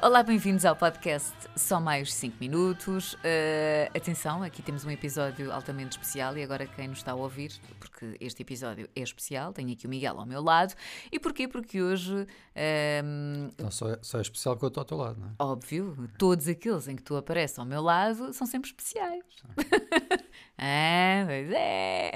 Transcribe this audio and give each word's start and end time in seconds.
Olá, 0.00 0.22
bem-vindos 0.22 0.64
ao 0.64 0.76
podcast 0.76 1.34
Só 1.56 1.80
Mais 1.80 2.14
5 2.14 2.36
Minutos. 2.38 3.14
Uh, 3.14 3.90
atenção, 3.92 4.44
aqui 4.44 4.62
temos 4.62 4.84
um 4.84 4.90
episódio 4.92 5.52
altamente 5.52 5.98
especial 5.98 6.38
e 6.38 6.42
agora 6.44 6.68
quem 6.68 6.86
nos 6.86 6.98
está 6.98 7.10
a 7.10 7.14
ouvir, 7.16 7.52
porque 7.80 8.16
este 8.20 8.42
episódio 8.42 8.88
é 8.94 9.02
especial, 9.02 9.52
tenho 9.52 9.72
aqui 9.72 9.86
o 9.86 9.90
Miguel 9.90 10.20
ao 10.20 10.24
meu 10.24 10.40
lado. 10.40 10.72
E 11.10 11.18
porquê? 11.18 11.48
Porque 11.48 11.82
hoje. 11.82 12.14
Uh, 12.14 13.48
então 13.52 13.72
só 13.72 13.90
é, 13.90 13.98
só 14.00 14.18
é 14.18 14.22
especial 14.22 14.56
que 14.56 14.64
eu 14.64 14.68
estou 14.68 14.82
ao 14.82 14.84
teu 14.84 14.96
lado, 14.96 15.18
não 15.18 15.26
é? 15.26 15.30
Óbvio, 15.36 16.08
todos 16.16 16.46
aqueles 16.46 16.86
em 16.86 16.94
que 16.94 17.02
tu 17.02 17.16
apareces 17.16 17.58
ao 17.58 17.66
meu 17.66 17.82
lado 17.82 18.32
são 18.32 18.46
sempre 18.46 18.70
especiais. 18.70 19.24
ah, 20.60 21.24
pois 21.24 21.50
é. 21.52 22.10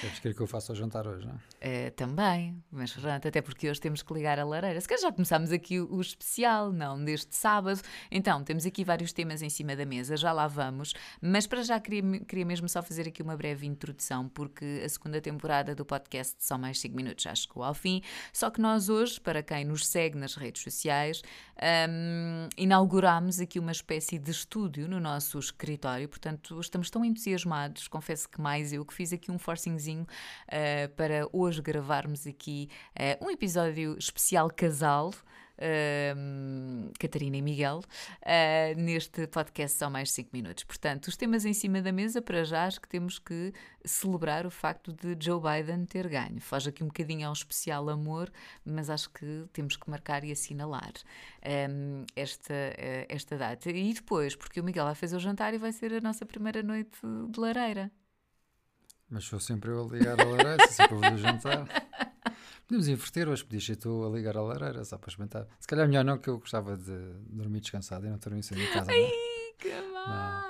Deves 0.00 0.20
querer 0.20 0.34
que 0.34 0.40
eu 0.40 0.46
faça 0.46 0.72
o 0.72 0.76
jantar 0.76 1.08
hoje, 1.08 1.26
não 1.26 1.34
é? 1.34 1.88
Uh, 1.88 1.90
também, 1.90 2.62
mas 2.70 2.92
pronto, 2.92 3.26
até 3.26 3.42
porque 3.42 3.68
hoje 3.68 3.80
temos 3.80 4.00
que 4.00 4.14
ligar 4.14 4.38
a 4.38 4.44
lareira. 4.44 4.80
Se 4.80 4.86
calhar 4.86 5.02
já 5.02 5.12
começámos 5.12 5.50
aqui 5.50 5.80
o, 5.80 5.92
o 5.92 6.00
especial, 6.00 6.72
não? 6.72 6.96
Desde 6.96 7.20
este 7.20 7.36
sábado. 7.36 7.80
Então, 8.10 8.42
temos 8.42 8.64
aqui 8.64 8.84
vários 8.84 9.12
temas 9.12 9.42
em 9.42 9.50
cima 9.50 9.76
da 9.76 9.84
mesa, 9.84 10.16
já 10.16 10.32
lá 10.32 10.46
vamos, 10.46 10.94
mas 11.20 11.46
para 11.46 11.62
já 11.62 11.78
queria, 11.80 12.20
queria 12.20 12.46
mesmo 12.46 12.68
só 12.68 12.82
fazer 12.82 13.08
aqui 13.08 13.22
uma 13.22 13.36
breve 13.36 13.66
introdução, 13.66 14.28
porque 14.28 14.82
a 14.84 14.88
segunda 14.88 15.20
temporada 15.20 15.74
do 15.74 15.84
podcast 15.84 16.36
Só 16.38 16.56
Mais 16.56 16.78
5 16.78 16.94
Minutos 16.94 17.24
já 17.24 17.34
chegou 17.34 17.62
ao 17.62 17.74
fim. 17.74 18.02
Só 18.32 18.50
que 18.50 18.60
nós 18.60 18.88
hoje, 18.88 19.20
para 19.20 19.42
quem 19.42 19.64
nos 19.64 19.86
segue 19.86 20.16
nas 20.16 20.34
redes 20.34 20.62
sociais, 20.62 21.22
um, 21.60 22.48
inauguramos 22.56 23.38
aqui 23.38 23.58
uma 23.58 23.72
espécie 23.72 24.18
de 24.18 24.30
estúdio 24.30 24.88
no 24.88 24.98
nosso 24.98 25.38
escritório, 25.38 26.08
portanto, 26.08 26.58
estamos 26.58 26.88
tão 26.88 27.04
entusiasmados, 27.04 27.59
confesso 27.90 28.28
que 28.28 28.40
mais 28.40 28.72
eu, 28.72 28.84
que 28.84 28.94
fiz 28.94 29.12
aqui 29.12 29.30
um 29.30 29.38
forcingzinho 29.38 30.02
uh, 30.02 30.88
para 30.96 31.28
hoje 31.32 31.60
gravarmos 31.60 32.26
aqui 32.26 32.68
uh, 32.98 33.24
um 33.24 33.30
episódio 33.30 33.96
especial 33.98 34.50
casal 34.50 35.12
uh, 35.60 36.92
Catarina 36.98 37.36
e 37.36 37.42
Miguel, 37.42 37.78
uh, 37.78 38.80
neste 38.80 39.26
podcast 39.26 39.78
só 39.78 39.90
mais 39.90 40.10
5 40.12 40.30
minutos. 40.32 40.64
Portanto, 40.64 41.08
os 41.08 41.16
temas 41.16 41.44
em 41.44 41.52
cima 41.52 41.82
da 41.82 41.92
mesa, 41.92 42.22
para 42.22 42.44
já, 42.44 42.66
acho 42.66 42.80
que 42.80 42.88
temos 42.88 43.18
que 43.18 43.52
celebrar 43.84 44.46
o 44.46 44.50
facto 44.50 44.92
de 44.92 45.16
Joe 45.18 45.40
Biden 45.40 45.84
ter 45.84 46.08
ganho. 46.08 46.40
Foge 46.40 46.70
aqui 46.70 46.82
um 46.82 46.88
bocadinho 46.88 47.26
ao 47.26 47.32
especial 47.32 47.88
amor, 47.88 48.30
mas 48.64 48.90
acho 48.90 49.10
que 49.10 49.44
temos 49.52 49.76
que 49.76 49.88
marcar 49.88 50.24
e 50.24 50.32
assinalar 50.32 50.92
um, 51.70 52.04
esta, 52.16 52.54
uh, 52.54 53.06
esta 53.08 53.36
data. 53.36 53.70
E 53.70 53.92
depois, 53.92 54.34
porque 54.34 54.60
o 54.60 54.64
Miguel 54.64 54.84
vai 54.84 54.94
fazer 54.94 55.16
o 55.16 55.20
jantar 55.20 55.54
e 55.54 55.58
vai 55.58 55.72
ser 55.72 55.92
a 55.94 56.00
nossa 56.00 56.24
primeira 56.24 56.62
noite 56.62 56.98
de 57.28 57.38
lareira. 57.40 57.90
Mas 59.08 59.24
sou 59.24 59.40
sempre 59.40 59.70
eu 59.70 59.84
a 59.84 59.88
ligar 59.88 60.20
a 60.20 60.24
lareira, 60.24 60.68
sempre 60.68 60.96
vou 60.96 61.18
jantar. 61.18 61.66
Podemos 62.70 62.86
inverter 62.86 63.28
hoje, 63.28 63.44
podias 63.44 63.64
ser 63.64 63.74
tu 63.74 64.04
a 64.06 64.16
ligar 64.16 64.36
a 64.36 64.42
lareira 64.42 64.84
só 64.84 64.96
para 64.96 65.08
experimentar. 65.08 65.44
Se 65.58 65.66
calhar 65.66 65.88
melhor 65.88 66.04
não, 66.04 66.16
que 66.16 66.30
eu 66.30 66.38
gostava 66.38 66.76
de 66.76 67.14
dormir 67.28 67.58
descansado 67.58 68.06
e 68.06 68.08
não 68.08 68.16
dormir 68.16 68.44
sem 68.44 68.56
em 68.56 68.72
casa. 68.72 68.92
Ai, 68.92 69.00
não? 69.00 69.10
que 69.58 69.80
mal! 69.92 70.42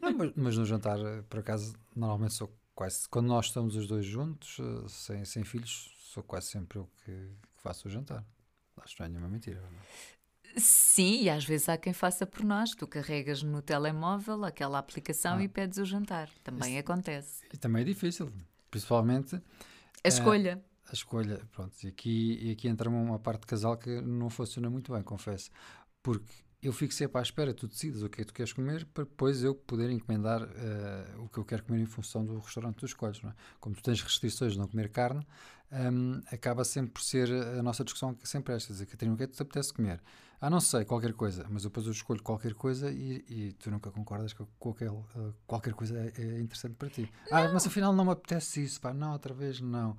Não, 0.00 0.12
mas, 0.16 0.32
mas, 0.36 0.56
no 0.56 0.64
jantar, 0.64 0.96
por 1.28 1.40
acaso, 1.40 1.74
normalmente 1.96 2.34
sou 2.34 2.56
quase. 2.72 3.08
Quando 3.08 3.26
nós 3.26 3.46
estamos 3.46 3.74
os 3.74 3.88
dois 3.88 4.06
juntos, 4.06 4.58
eh, 4.60 4.88
sem, 4.88 5.24
sem 5.24 5.42
filhos, 5.42 5.92
sou 5.98 6.22
quase 6.22 6.46
sempre 6.46 6.78
eu 6.78 6.88
que, 7.04 7.10
que 7.10 7.62
faço 7.64 7.88
o 7.88 7.90
jantar. 7.90 8.24
Acho 8.76 8.94
que 8.94 9.00
não 9.00 9.06
é 9.06 9.08
nenhuma 9.08 9.28
mentira. 9.28 9.60
Não? 9.60 9.80
É? 10.54 10.60
Sim, 10.60 11.22
e 11.22 11.28
às 11.28 11.44
vezes 11.44 11.68
há 11.68 11.76
quem 11.76 11.92
faça 11.92 12.24
por 12.24 12.44
nós. 12.44 12.76
Tu 12.76 12.86
carregas 12.86 13.42
no 13.42 13.60
telemóvel 13.60 14.44
aquela 14.44 14.78
aplicação 14.78 15.38
ah. 15.38 15.42
e 15.42 15.48
pedes 15.48 15.78
o 15.78 15.84
jantar. 15.84 16.30
Também 16.44 16.78
Isso, 16.78 16.78
acontece. 16.78 17.42
E 17.52 17.56
também 17.56 17.82
é 17.82 17.84
difícil, 17.84 18.32
principalmente. 18.70 19.34
A 20.04 20.06
escolha. 20.06 20.62
Uh, 20.64 20.73
a 20.94 20.96
escolha, 20.96 21.40
pronto, 21.52 21.74
e 21.82 21.88
aqui, 21.88 22.38
e 22.40 22.52
aqui 22.52 22.68
entra 22.68 22.88
uma 22.88 23.18
parte 23.18 23.40
de 23.40 23.46
casal 23.46 23.76
que 23.76 24.00
não 24.00 24.30
funciona 24.30 24.70
muito 24.70 24.92
bem, 24.92 25.02
confesso, 25.02 25.50
porque 26.02 26.32
eu 26.62 26.72
fico 26.72 26.94
sempre 26.94 27.18
à 27.18 27.22
espera, 27.22 27.52
tu 27.52 27.68
decides 27.68 28.02
o 28.02 28.08
que 28.08 28.22
é 28.22 28.24
que 28.24 28.32
tu 28.32 28.34
queres 28.34 28.52
comer, 28.52 28.86
para 28.86 29.04
depois 29.04 29.42
eu 29.42 29.54
poder 29.54 29.90
encomendar 29.90 30.42
uh, 30.42 31.22
o 31.22 31.28
que 31.28 31.38
eu 31.38 31.44
quero 31.44 31.62
comer 31.64 31.82
em 31.82 31.86
função 31.86 32.24
do 32.24 32.38
restaurante 32.38 32.74
que 32.74 32.80
tu 32.80 32.86
escolhes. 32.86 33.20
Não 33.20 33.30
é? 33.30 33.34
Como 33.60 33.74
tu 33.74 33.82
tens 33.82 34.00
restrições 34.00 34.54
de 34.54 34.58
não 34.58 34.66
comer 34.66 34.88
carne, 34.88 35.26
um, 35.70 36.22
acaba 36.32 36.64
sempre 36.64 36.92
por 36.92 37.02
ser 37.02 37.30
a 37.30 37.62
nossa 37.62 37.84
discussão 37.84 38.16
sempre 38.22 38.54
esta: 38.54 38.72
dizer, 38.72 38.86
Catarina, 38.86 39.14
o 39.14 39.18
que 39.18 39.24
é 39.24 39.26
que 39.26 39.34
te 39.34 39.42
apetece 39.42 39.74
comer? 39.74 40.00
Ah, 40.40 40.50
não 40.50 40.60
sei, 40.60 40.84
qualquer 40.84 41.14
coisa, 41.14 41.46
mas 41.48 41.62
depois 41.62 41.86
eu 41.86 41.92
escolho 41.92 42.22
qualquer 42.22 42.54
coisa 42.54 42.90
e, 42.90 43.24
e 43.28 43.52
tu 43.54 43.70
nunca 43.70 43.90
concordas 43.90 44.32
que 44.32 44.44
qualquer, 44.58 44.90
uh, 44.90 45.34
qualquer 45.46 45.72
coisa 45.72 45.98
é, 45.98 46.12
é, 46.18 46.40
interessante 46.40 46.74
para 46.74 46.90
ti. 46.90 47.10
Não. 47.30 47.38
Ah, 47.38 47.50
mas 47.52 47.66
afinal 47.66 47.94
não 47.94 48.04
me 48.04 48.10
apetece 48.10 48.62
isso, 48.62 48.80
pá, 48.80 48.92
não, 48.92 49.12
outra 49.12 49.32
vez 49.32 49.60
não. 49.60 49.96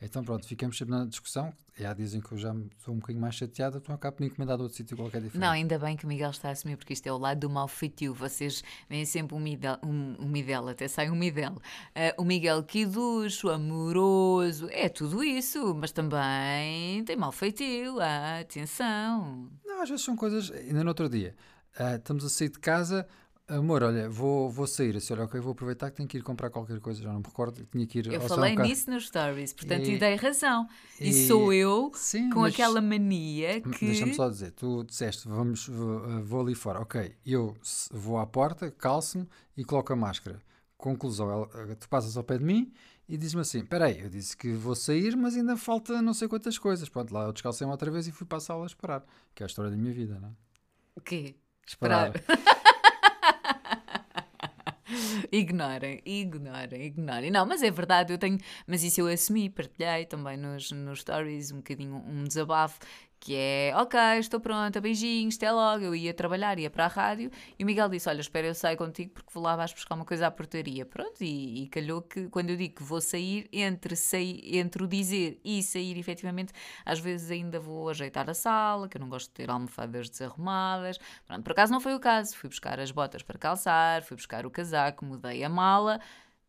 Então 0.00 0.22
pronto, 0.22 0.46
ficamos 0.46 0.76
sempre 0.76 0.94
na 0.94 1.06
discussão. 1.06 1.52
Há 1.82 1.92
dizem 1.94 2.20
que 2.20 2.32
eu 2.32 2.38
já 2.38 2.54
estou 2.78 2.94
um 2.94 2.98
bocadinho 2.98 3.20
mais 3.20 3.34
chateada, 3.34 3.78
então 3.78 3.94
acabo 3.94 4.18
por 4.18 4.24
encomendar 4.24 4.56
de 4.56 4.62
outro 4.62 4.76
sítio 4.76 4.96
qualquer 4.96 5.20
diferente. 5.20 5.40
Não, 5.40 5.50
ainda 5.50 5.78
bem 5.78 5.96
que 5.96 6.04
o 6.04 6.08
Miguel 6.08 6.30
está 6.30 6.48
a 6.48 6.52
assumir, 6.52 6.76
porque 6.76 6.92
isto 6.92 7.06
é 7.06 7.12
o 7.12 7.18
lado 7.18 7.40
do 7.40 7.50
mal 7.50 7.66
feitio. 7.66 8.12
Vocês 8.12 8.62
veem 8.88 9.04
sempre 9.04 9.34
um 9.34 9.40
Miguel, 9.40 9.78
um, 9.82 10.16
um 10.18 10.28
Miguel 10.28 10.68
até 10.68 10.86
sai 10.86 11.10
um 11.10 11.16
Miguel. 11.16 11.52
Uh, 11.52 12.22
o 12.22 12.24
Miguel 12.24 12.62
quiducho, 12.62 13.48
amoroso, 13.48 14.68
é 14.70 14.88
tudo 14.88 15.24
isso, 15.24 15.74
mas 15.74 15.92
também 15.92 17.02
tem 17.04 17.16
mal 17.16 17.32
feitio. 17.32 17.98
Ah, 18.00 18.40
atenção. 18.40 19.50
Não, 19.64 19.82
às 19.82 19.88
vezes 19.88 20.04
são 20.04 20.14
coisas. 20.14 20.50
Ainda 20.50 20.82
no 20.82 20.88
outro 20.88 21.08
dia, 21.08 21.34
uh, 21.80 21.96
estamos 21.96 22.24
a 22.24 22.28
sair 22.28 22.50
de 22.50 22.58
casa 22.58 23.06
Amor, 23.48 23.84
olha, 23.84 24.10
vou, 24.10 24.50
vou 24.50 24.66
sair. 24.66 24.96
Assim, 24.96 25.12
olha, 25.12 25.22
ok, 25.24 25.38
vou 25.38 25.52
aproveitar 25.52 25.88
que 25.90 25.96
tenho 25.96 26.08
que 26.08 26.18
ir 26.18 26.22
comprar 26.22 26.50
qualquer 26.50 26.80
coisa. 26.80 27.00
Já 27.00 27.12
não 27.12 27.20
me 27.20 27.26
recordo, 27.26 27.64
tinha 27.70 27.86
que 27.86 28.00
ir. 28.00 28.12
Eu 28.12 28.20
falei 28.22 28.56
nisso 28.56 28.90
nos 28.90 29.06
stories, 29.06 29.52
portanto, 29.52 29.88
e, 29.88 29.98
dei 29.98 30.16
razão. 30.16 30.68
E, 31.00 31.10
e 31.10 31.26
sou 31.28 31.52
eu 31.52 31.92
sim, 31.94 32.28
com 32.30 32.40
mas, 32.40 32.52
aquela 32.52 32.80
mania 32.80 33.60
que. 33.60 33.86
Deixa-me 33.86 34.14
só 34.14 34.28
dizer, 34.28 34.50
tu 34.50 34.82
disseste, 34.82 35.28
vamos, 35.28 35.68
vou, 35.68 36.24
vou 36.24 36.40
ali 36.40 36.56
fora. 36.56 36.80
Ok, 36.80 37.14
eu 37.24 37.56
vou 37.92 38.18
à 38.18 38.26
porta, 38.26 38.68
calço-me 38.72 39.28
e 39.56 39.64
coloco 39.64 39.92
a 39.92 39.96
máscara. 39.96 40.42
Conclusão, 40.76 41.30
ela, 41.30 41.76
tu 41.76 41.88
passas 41.88 42.16
ao 42.16 42.24
pé 42.24 42.38
de 42.38 42.44
mim 42.44 42.72
e 43.08 43.16
dizes-me 43.16 43.42
assim: 43.42 43.64
Peraí, 43.64 44.00
eu 44.00 44.08
disse 44.08 44.36
que 44.36 44.54
vou 44.54 44.74
sair, 44.74 45.16
mas 45.16 45.36
ainda 45.36 45.56
falta 45.56 46.02
não 46.02 46.14
sei 46.14 46.26
quantas 46.26 46.58
coisas. 46.58 46.88
Pronto, 46.88 47.14
lá 47.14 47.22
eu 47.22 47.32
descalcei-me 47.32 47.70
outra 47.70 47.92
vez 47.92 48.08
e 48.08 48.12
fui 48.12 48.26
para 48.26 48.38
a 48.38 48.40
sala 48.40 48.64
a 48.64 48.66
esperar. 48.66 49.04
Que 49.36 49.44
é 49.44 49.44
a 49.44 49.46
história 49.46 49.70
da 49.70 49.76
minha 49.76 49.92
vida, 49.92 50.18
não 50.18 50.30
é? 50.30 50.32
O 50.96 51.00
quê? 51.00 51.36
Esperar. 51.64 52.10
ignorem, 55.32 56.00
ignorem, 56.04 56.82
ignorem. 56.82 57.30
Não, 57.30 57.46
mas 57.46 57.62
é 57.62 57.70
verdade, 57.70 58.12
eu 58.12 58.18
tenho. 58.18 58.38
Mas 58.66 58.82
isso 58.82 59.00
eu 59.00 59.06
assumi, 59.08 59.48
partilhei 59.50 60.06
também 60.06 60.36
nos, 60.36 60.70
nos 60.70 61.00
stories 61.00 61.52
um 61.52 61.56
bocadinho 61.56 61.96
um 62.06 62.24
desabafo 62.24 62.78
que 63.26 63.34
é, 63.34 63.72
ok, 63.74 63.98
estou 64.20 64.38
pronta, 64.38 64.80
beijinhos, 64.80 65.34
até 65.34 65.50
logo. 65.50 65.84
Eu 65.84 65.96
ia 65.96 66.14
trabalhar, 66.14 66.60
ia 66.60 66.70
para 66.70 66.84
a 66.84 66.88
rádio 66.88 67.28
e 67.58 67.64
o 67.64 67.66
Miguel 67.66 67.88
disse: 67.88 68.08
Olha, 68.08 68.20
espera, 68.20 68.46
eu 68.46 68.54
saio 68.54 68.78
contigo 68.78 69.10
porque 69.12 69.30
vou 69.34 69.42
lá, 69.42 69.56
vais 69.56 69.72
buscar 69.72 69.96
uma 69.96 70.04
coisa 70.04 70.28
à 70.28 70.30
portaria. 70.30 70.86
Pronto, 70.86 71.24
e, 71.24 71.64
e 71.64 71.68
calhou 71.68 72.02
que 72.02 72.28
quando 72.28 72.50
eu 72.50 72.56
digo 72.56 72.76
que 72.76 72.84
vou 72.84 73.00
sair, 73.00 73.48
entre, 73.52 73.96
sair, 73.96 74.56
entre 74.56 74.84
o 74.84 74.86
dizer 74.86 75.40
e 75.44 75.60
sair, 75.60 75.98
efetivamente, 75.98 76.52
às 76.84 77.00
vezes 77.00 77.28
ainda 77.32 77.58
vou 77.58 77.88
ajeitar 77.88 78.30
a 78.30 78.34
sala, 78.34 78.88
que 78.88 78.96
eu 78.96 79.00
não 79.00 79.08
gosto 79.08 79.26
de 79.26 79.34
ter 79.34 79.50
almofadas 79.50 80.08
desarrumadas. 80.08 80.96
Pronto, 81.26 81.42
por 81.42 81.50
acaso 81.50 81.72
não 81.72 81.80
foi 81.80 81.96
o 81.96 82.00
caso. 82.00 82.36
Fui 82.36 82.48
buscar 82.48 82.78
as 82.78 82.92
botas 82.92 83.24
para 83.24 83.36
calçar, 83.36 84.04
fui 84.04 84.16
buscar 84.16 84.46
o 84.46 84.50
casaco, 84.52 85.04
mudei 85.04 85.42
a 85.42 85.48
mala. 85.48 86.00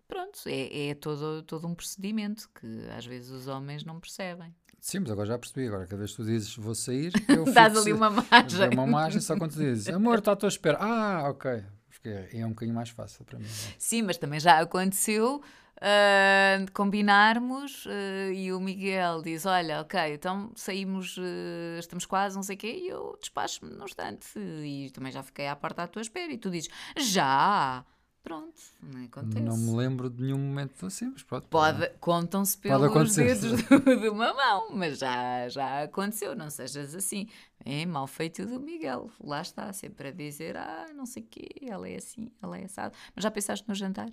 Pronto, 0.07 0.39
é, 0.45 0.89
é 0.89 0.93
todo, 0.93 1.41
todo 1.41 1.65
um 1.67 1.73
procedimento 1.73 2.47
que 2.53 2.87
às 2.95 3.05
vezes 3.05 3.31
os 3.31 3.47
homens 3.47 3.83
não 3.83 3.99
percebem. 3.99 4.53
Sim, 4.87 4.99
mas 4.99 5.11
agora 5.11 5.27
já 5.27 5.37
percebi. 5.37 5.67
Agora, 5.67 5.85
cada 5.85 5.97
vez 5.97 6.11
que 6.11 6.17
tu 6.17 6.23
dizes 6.23 6.55
vou 6.55 6.73
sair, 6.73 7.11
eu 7.27 7.43
Dás 7.51 7.75
ali 7.75 7.91
uma 7.91 8.09
margem. 8.09 8.69
Uma 8.71 8.87
margem 8.87 9.19
só 9.19 9.37
quando 9.37 9.51
tu 9.51 9.59
dizes 9.59 9.89
amor, 9.89 10.19
está 10.19 10.31
à 10.31 10.35
tua 10.37 10.47
espera. 10.47 10.77
Ah, 10.79 11.27
ok. 11.29 11.61
Porque 11.89 12.07
é 12.37 12.45
um 12.45 12.49
bocadinho 12.49 12.73
mais 12.73 12.89
fácil 12.89 13.25
para 13.25 13.37
mim. 13.37 13.43
É? 13.43 13.75
Sim, 13.77 14.03
mas 14.03 14.15
também 14.15 14.39
já 14.39 14.61
aconteceu 14.61 15.41
uh, 15.75 16.71
combinarmos 16.71 17.85
uh, 17.85 18.31
e 18.33 18.53
o 18.53 18.61
Miguel 18.61 19.21
diz: 19.23 19.45
Olha, 19.45 19.81
ok, 19.81 19.99
então 20.13 20.53
saímos, 20.55 21.17
uh, 21.17 21.79
estamos 21.79 22.05
quase, 22.05 22.37
não 22.37 22.43
sei 22.43 22.55
o 22.55 22.59
quê, 22.59 22.79
e 22.83 22.87
eu 22.87 23.17
despacho-me 23.19 23.69
no 23.73 23.83
instante. 23.83 24.39
E 24.39 24.89
também 24.91 25.11
já 25.11 25.21
fiquei 25.21 25.47
à 25.47 25.55
parte 25.57 25.81
à 25.81 25.87
tua 25.87 26.01
espera. 26.01 26.31
E 26.31 26.37
tu 26.37 26.49
dizes: 26.49 26.69
Já! 26.97 27.83
Pronto, 28.23 28.61
não 28.83 29.05
acontece. 29.05 29.39
Não 29.39 29.57
me 29.57 29.77
lembro 29.77 30.09
de 30.09 30.21
nenhum 30.21 30.37
momento 30.37 30.85
assim, 30.85 31.09
mas 31.13 31.23
pronto. 31.23 31.47
Pode, 31.47 31.89
contam-se 31.99 32.57
pelos 32.57 33.15
dedos 33.15 33.63
do, 33.63 33.79
de 34.01 34.09
uma 34.09 34.33
mão, 34.33 34.75
mas 34.75 34.99
já, 34.99 35.47
já 35.47 35.83
aconteceu, 35.83 36.35
não 36.35 36.49
sejas 36.49 36.93
assim. 36.93 37.27
É 37.63 37.85
mal 37.85 38.05
feito 38.05 38.45
do 38.45 38.59
Miguel, 38.59 39.09
lá 39.21 39.41
está, 39.41 39.71
sempre 39.71 40.09
a 40.09 40.11
dizer, 40.11 40.57
ah, 40.57 40.87
não 40.93 41.05
sei 41.05 41.23
o 41.23 41.25
quê, 41.25 41.47
ela 41.61 41.87
é 41.87 41.95
assim, 41.95 42.29
ela 42.41 42.57
é 42.57 42.65
assada. 42.65 42.93
Mas 43.15 43.23
já 43.23 43.31
pensaste 43.31 43.67
no 43.67 43.73
jantar? 43.73 44.09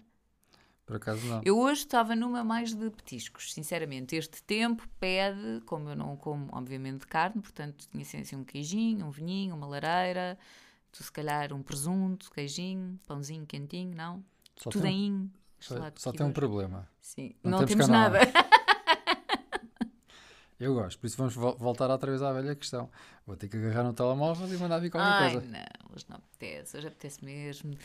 Por 0.86 0.96
acaso 0.96 1.26
não. 1.26 1.40
Eu 1.44 1.58
hoje 1.58 1.80
estava 1.80 2.14
numa 2.14 2.44
mais 2.44 2.74
de 2.74 2.90
petiscos, 2.90 3.52
sinceramente. 3.52 4.14
Este 4.14 4.42
tempo 4.42 4.86
pede, 5.00 5.62
como 5.64 5.88
eu 5.88 5.96
não 5.96 6.16
como, 6.16 6.48
obviamente, 6.52 7.06
carne, 7.06 7.40
portanto, 7.40 7.88
tinha 7.90 8.02
assim 8.02 8.36
um 8.36 8.44
queijinho, 8.44 9.06
um 9.06 9.10
vinhinho, 9.10 9.54
uma 9.54 9.66
lareira 9.66 10.38
Tu, 10.96 11.02
se 11.02 11.10
calhar, 11.10 11.52
um 11.52 11.60
presunto, 11.62 12.30
queijinho, 12.30 12.98
pãozinho 13.06 13.44
quentinho, 13.46 13.94
não? 13.96 14.24
Só 14.56 14.70
Tudo 14.70 14.82
tem, 14.82 14.94
em 15.12 15.32
Só, 15.58 15.74
só 15.96 16.12
tem 16.12 16.24
um 16.24 16.32
problema. 16.32 16.88
Sim, 17.00 17.34
não, 17.42 17.50
não 17.50 17.58
temos, 17.66 17.70
temos 17.72 17.88
nada. 17.88 18.18
Eu 20.58 20.72
gosto, 20.72 21.00
por 21.00 21.06
isso 21.08 21.16
vamos 21.16 21.34
vo- 21.34 21.56
voltar 21.56 21.90
outra 21.90 22.08
vez 22.10 22.22
à 22.22 22.32
velha 22.32 22.54
questão. 22.54 22.88
Vou 23.26 23.36
ter 23.36 23.48
que 23.48 23.56
agarrar 23.56 23.82
no 23.82 23.92
telemóvel 23.92 24.46
e 24.54 24.56
mandar 24.56 24.78
vir 24.78 24.88
qualquer 24.88 25.10
Ai, 25.10 25.32
coisa. 25.32 25.46
não, 25.48 25.94
hoje 25.94 26.04
não 26.08 26.16
apetece. 26.16 26.76
Hoje 26.76 26.86
apetece 26.86 27.24
mesmo 27.24 27.76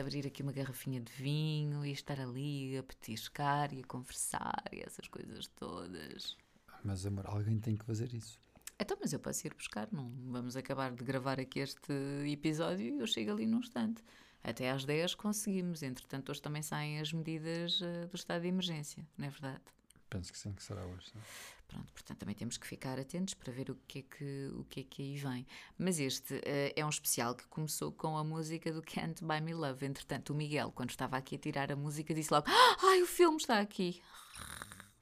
abrir 0.00 0.26
aqui 0.26 0.42
uma 0.42 0.50
garrafinha 0.52 1.02
de 1.02 1.12
vinho 1.12 1.84
e 1.84 1.92
estar 1.92 2.18
ali 2.18 2.78
a 2.78 2.82
petiscar 2.82 3.74
e 3.74 3.80
a 3.82 3.84
conversar 3.86 4.64
e 4.72 4.80
essas 4.80 5.06
coisas 5.06 5.48
todas. 5.48 6.34
Mas 6.82 7.04
amor, 7.04 7.26
alguém 7.26 7.58
tem 7.60 7.76
que 7.76 7.84
fazer 7.84 8.12
isso. 8.14 8.40
Então, 8.80 8.96
mas 9.00 9.12
eu 9.12 9.18
posso 9.18 9.46
ir 9.46 9.54
buscar, 9.54 9.88
não 9.90 10.08
vamos 10.30 10.56
acabar 10.56 10.92
de 10.92 11.02
gravar 11.02 11.40
aqui 11.40 11.58
este 11.58 11.92
episódio 12.30 12.96
e 12.96 13.00
eu 13.00 13.06
chego 13.06 13.32
ali 13.32 13.46
num 13.46 13.58
instante. 13.58 14.02
Até 14.42 14.70
às 14.70 14.84
10 14.84 15.16
conseguimos, 15.16 15.82
entretanto, 15.82 16.30
hoje 16.30 16.40
também 16.40 16.62
saem 16.62 17.00
as 17.00 17.12
medidas 17.12 17.80
eh, 17.82 18.06
do 18.06 18.14
estado 18.14 18.42
de 18.42 18.48
emergência, 18.48 19.04
não 19.18 19.26
é 19.26 19.30
verdade? 19.30 19.60
Penso 20.08 20.32
que 20.32 20.38
sim, 20.38 20.52
que 20.52 20.62
será 20.62 20.86
hoje. 20.86 21.10
sim. 21.10 21.18
Pronto, 21.66 21.92
portanto, 21.92 22.18
também 22.18 22.34
temos 22.34 22.56
que 22.56 22.66
ficar 22.66 22.98
atentos 22.98 23.34
para 23.34 23.52
ver 23.52 23.70
o 23.70 23.74
que 23.86 23.98
é 23.98 24.02
que, 24.02 24.50
o 24.54 24.64
que, 24.64 24.80
é 24.80 24.82
que 24.84 25.02
aí 25.02 25.16
vem. 25.18 25.46
Mas 25.76 25.98
este 25.98 26.40
eh, 26.44 26.72
é 26.74 26.86
um 26.86 26.88
especial 26.88 27.34
que 27.34 27.46
começou 27.48 27.92
com 27.92 28.16
a 28.16 28.24
música 28.24 28.72
do 28.72 28.80
Can't 28.80 29.22
Buy 29.22 29.40
Me 29.42 29.52
Love. 29.52 29.84
Entretanto, 29.84 30.32
o 30.32 30.36
Miguel, 30.36 30.72
quando 30.72 30.90
estava 30.90 31.18
aqui 31.18 31.34
a 31.34 31.38
tirar 31.38 31.70
a 31.70 31.76
música, 31.76 32.14
disse 32.14 32.32
logo: 32.32 32.46
Ai, 32.48 33.02
o 33.02 33.06
filme 33.06 33.36
está 33.36 33.60
aqui. 33.60 34.00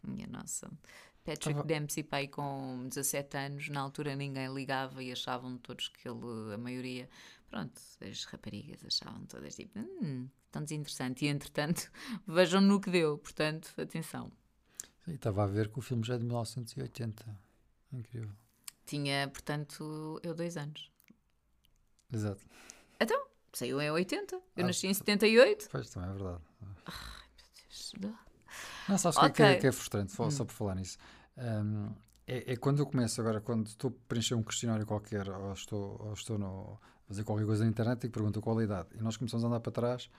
Minha 0.03 0.27
nossa. 0.27 0.69
Patrick 1.27 1.55
Tava- 1.57 1.65
Dempsey, 1.67 2.03
pai 2.05 2.29
com 2.29 2.87
17 2.89 3.37
anos, 3.37 3.69
na 3.69 3.81
altura 3.81 4.15
ninguém 4.15 4.53
ligava 4.55 5.03
e 5.03 5.11
achavam 5.11 5.59
todos 5.59 5.89
que 5.89 6.09
ele, 6.09 6.55
a 6.55 6.57
maioria, 6.59 7.09
pronto, 7.51 7.81
as 8.01 8.25
raparigas 8.25 8.85
achavam 8.85 9.27
todas 9.27 9.57
tipo, 9.57 9.79
hum, 9.79 10.29
tão 10.53 10.63
desinteressante. 10.63 11.25
E 11.25 11.29
entretanto, 11.29 11.91
vejam 12.27 12.61
no 12.61 12.81
que 12.81 12.91
deu, 12.91 13.19
portanto, 13.19 13.73
atenção. 13.77 14.31
E 15.07 15.13
estava 15.13 15.43
a 15.45 15.47
ver 15.47 15.69
que 15.69 15.79
o 15.79 15.83
filme 15.83 16.05
já 16.05 16.15
é 16.15 16.19
de 16.19 16.25
1980. 16.25 17.39
Incrível. 17.93 18.31
Tinha, 18.85 19.29
portanto, 19.29 20.21
eu 20.23 20.33
dois 20.35 20.57
anos. 20.57 20.91
Exato. 22.13 22.45
Saiu 23.53 23.81
em 23.81 23.91
80, 23.91 24.35
eu 24.37 24.43
Ah, 24.59 24.63
nasci 24.67 24.87
em 24.87 24.93
78. 24.93 25.69
Pois 25.71 25.89
também 25.89 26.11
é 26.11 26.13
verdade. 26.13 26.43
Ai, 26.85 27.27
Não, 28.89 28.99
sabes 28.99 29.17
o 29.17 29.21
que 29.21 29.27
é 29.27 29.31
que 29.31 29.43
é- 29.43 29.57
que 29.57 29.67
é 29.67 29.73
frustrante, 29.73 30.13
só, 30.13 30.27
Hum. 30.27 30.31
só 30.31 30.45
por 30.45 30.53
falar 30.53 30.75
nisso? 30.77 30.99
Um, 31.37 31.91
é, 32.27 32.53
é 32.53 32.57
quando 32.57 32.79
eu 32.81 32.87
começo 32.87 33.21
agora, 33.21 33.41
quando 33.41 33.67
estou 33.67 33.91
a 33.91 34.09
preencher 34.09 34.35
um 34.35 34.43
questionário 34.43 34.85
qualquer, 34.87 35.29
ou 35.29 35.53
estou, 35.53 35.97
ou 36.01 36.13
estou 36.13 36.39
no, 36.39 36.79
a 37.05 37.09
fazer 37.09 37.25
qualquer 37.25 37.47
coisa 37.47 37.65
na 37.65 37.71
internet 37.71 37.99
e 38.05 38.09
que 38.09 38.13
pergunta 38.13 38.41
qual 38.41 38.59
a 38.59 38.65
idade, 38.65 38.89
e 38.99 39.03
nós 39.03 39.17
começamos 39.17 39.45
a 39.45 39.49
andar 39.49 39.61
para 39.61 39.73
trás 39.73 40.11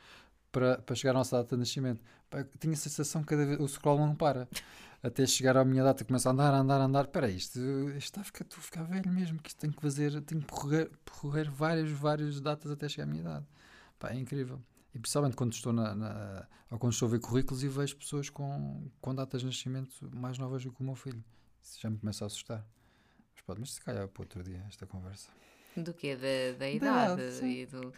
para, 0.52 0.78
para 0.80 0.96
chegar 0.96 1.12
à 1.12 1.16
nossa 1.16 1.38
data 1.38 1.56
de 1.56 1.60
nascimento. 1.60 2.02
Tinha 2.60 2.74
a 2.74 2.78
sensação 2.78 3.22
que 3.22 3.28
cada 3.30 3.46
vez 3.46 3.60
o 3.60 3.68
scroll 3.68 3.98
não 4.00 4.16
para. 4.16 4.48
Até 5.04 5.26
chegar 5.28 5.56
à 5.58 5.64
minha 5.64 5.84
data, 5.84 6.04
começa 6.04 6.30
a 6.30 6.32
andar, 6.32 6.54
andar, 6.54 6.82
andar. 6.82 7.06
Espera 7.06 7.30
isto, 7.30 7.60
isto 7.90 7.98
está 7.98 8.22
a 8.22 8.24
ficar, 8.24 8.44
estou 8.44 8.58
a 8.60 8.62
ficar 8.64 8.84
velho 8.84 9.12
mesmo, 9.12 9.40
que 9.40 9.50
isto 9.50 9.60
tenho 9.60 9.72
que 9.74 9.82
fazer, 9.82 10.12
tenho 10.22 10.42
que 10.42 10.48
percorrer, 10.48 10.90
percorrer 11.06 11.52
várias, 11.52 11.92
várias 11.92 12.42
datas 12.42 12.72
até 12.72 12.90
chegar 12.90 13.04
à 13.04 13.08
minha 13.08 13.22
idade. 13.22 13.46
Pá, 14.00 14.10
é 14.10 14.16
incrível. 14.16 14.60
E 14.94 15.00
principalmente 15.00 15.36
quando 15.36 15.54
estou 15.54 15.72
na, 15.74 15.94
na- 15.96 16.48
ou 16.72 16.78
quando 16.80 16.94
estou 16.94 17.08
a 17.08 17.12
ver 17.12 17.20
currículos 17.20 17.64
e 17.64 17.68
vejo 17.68 17.96
pessoas 17.98 18.30
com, 18.30 18.90
com 19.00 19.14
datas 19.16 19.42
de 19.42 19.48
nascimento 19.48 19.94
mais 20.16 20.38
novas 20.38 20.64
do 20.64 20.72
que 20.72 20.82
o 20.82 20.84
meu 20.84 20.96
filho. 20.96 21.24
Isso 21.62 21.80
já 21.80 21.90
me 21.90 21.98
começa 21.98 22.26
a 22.26 22.28
assustar. 22.28 22.66
Mas 23.34 23.42
pode, 23.44 23.60
mas 23.60 23.74
se 23.74 23.82
calhar 23.82 24.04
é 24.04 24.08
para 24.08 24.22
outro 24.24 24.44
dia 24.44 24.64
esta 24.68 24.86
conversa. 24.86 25.30
Do 25.76 25.94
quê? 25.94 26.16
Da, 26.16 26.58
da 26.58 26.70
idade, 26.70 27.32
sim. 27.34 27.52
e 27.62 27.66
do... 27.68 27.94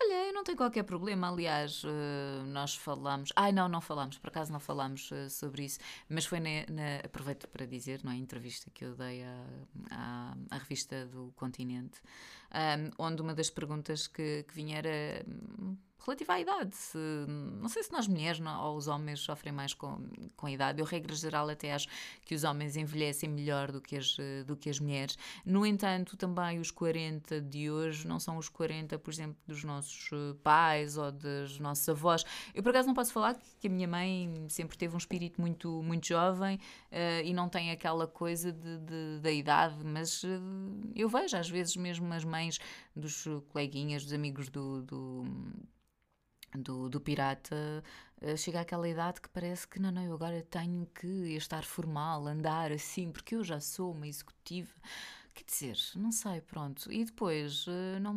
Olha, 0.00 0.26
eu 0.28 0.32
não 0.32 0.42
tenho 0.42 0.56
qualquer 0.56 0.82
problema. 0.82 1.28
Aliás, 1.30 1.82
eh, 1.84 2.42
nós 2.46 2.74
falámos. 2.74 3.30
Ai, 3.36 3.52
não, 3.52 3.68
não 3.68 3.80
falámos, 3.80 4.18
por 4.18 4.28
acaso 4.28 4.52
não 4.52 4.58
falámos 4.58 5.10
eh, 5.12 5.28
sobre 5.28 5.64
isso. 5.64 5.78
Mas 6.08 6.26
foi 6.26 6.40
na, 6.40 6.48
na- 6.68 6.98
Aproveito 7.04 7.46
para 7.48 7.64
dizer, 7.64 8.00
não 8.02 8.10
é? 8.10 8.16
Entrevista 8.16 8.70
que 8.72 8.84
eu 8.84 8.94
dei 8.96 9.22
à, 9.22 9.44
à, 9.90 10.36
à 10.50 10.58
revista 10.58 11.06
do 11.06 11.32
Continente, 11.36 12.00
ahm, 12.50 12.90
onde 12.98 13.22
uma 13.22 13.34
das 13.34 13.50
perguntas 13.50 14.08
que, 14.08 14.42
que 14.48 14.54
vinha 14.54 14.78
era 14.78 15.24
relativa 16.06 16.34
à 16.34 16.40
idade. 16.40 16.74
Se, 16.76 16.98
não 17.60 17.68
sei 17.68 17.82
se 17.82 17.92
nós 17.92 18.06
mulheres 18.06 18.38
não- 18.40 18.62
ou 18.64 18.76
os 18.76 18.86
homens 18.88 19.20
sofrem 19.20 19.52
mais 19.52 19.74
com, 19.74 19.98
com 20.36 20.46
a 20.46 20.50
idade. 20.50 20.80
Eu, 20.80 20.84
regra 20.86 21.14
geral, 21.14 21.48
até 21.48 21.72
acho 21.72 21.88
que 22.24 22.34
os 22.34 22.44
homens 22.44 22.76
envelhecem 22.76 23.28
melhor 23.28 23.72
do 23.72 23.80
que 23.80 23.96
as, 23.96 24.16
do 24.46 24.56
que 24.56 24.68
as 24.70 24.78
mulheres. 24.80 25.16
No 25.44 25.64
entanto, 25.66 26.16
também 26.16 26.58
os 26.58 26.70
40 26.70 27.40
de 27.40 27.70
hoje 27.70 28.06
não 28.06 28.18
são 28.20 28.36
os 28.38 28.48
40, 28.48 28.98
por 28.98 29.12
exemplo, 29.12 29.36
dos 29.46 29.64
nossos 29.64 30.10
eh, 30.12 30.34
pais 30.42 30.96
ou 30.96 31.10
dos 31.10 31.58
nossos 31.58 31.88
avós. 31.88 32.24
Eu, 32.54 32.62
por 32.62 32.70
acaso, 32.70 32.86
não 32.88 32.94
posso 32.94 33.12
falar 33.12 33.36
que 33.60 33.66
a 33.66 33.70
minha 33.70 33.88
mãe 33.88 34.46
sempre 34.48 34.76
teve 34.76 34.94
um 34.94 34.98
espírito 34.98 35.40
muito, 35.40 35.82
muito 35.82 36.06
jovem 36.06 36.58
eh, 36.90 37.22
e 37.24 37.32
não 37.32 37.48
tem 37.48 37.70
aquela 37.70 38.06
coisa 38.06 38.52
de, 38.52 38.78
de- 38.78 39.18
da 39.20 39.30
idade, 39.30 39.76
mas 39.84 40.22
eh, 40.24 40.28
eu 40.94 41.08
vejo 41.08 41.36
às 41.36 41.48
vezes 41.48 41.76
mesmo 41.76 42.12
as 42.12 42.24
mães 42.24 42.58
dos 42.94 43.24
coleguinhas, 43.48 44.04
dos 44.04 44.12
amigos 44.12 44.48
do. 44.48 44.82
do 44.82 45.24
do, 46.56 46.88
do 46.88 47.00
pirata 47.00 47.82
eh, 48.20 48.36
chega 48.36 48.60
àquela 48.60 48.88
idade 48.88 49.20
que 49.20 49.28
parece 49.28 49.66
que 49.66 49.78
não, 49.80 49.90
não, 49.90 50.02
eu 50.02 50.14
agora 50.14 50.42
tenho 50.42 50.86
que 50.94 51.06
estar 51.36 51.64
formal, 51.64 52.26
andar 52.26 52.72
assim, 52.72 53.10
porque 53.10 53.34
eu 53.34 53.44
já 53.44 53.60
sou 53.60 53.92
uma 53.92 54.06
executiva. 54.06 54.72
Quer 55.34 55.44
dizer, 55.44 55.76
não 55.96 56.12
sei, 56.12 56.40
pronto. 56.40 56.90
E 56.92 57.04
depois 57.04 57.66
eh, 57.68 57.98
não, 58.00 58.14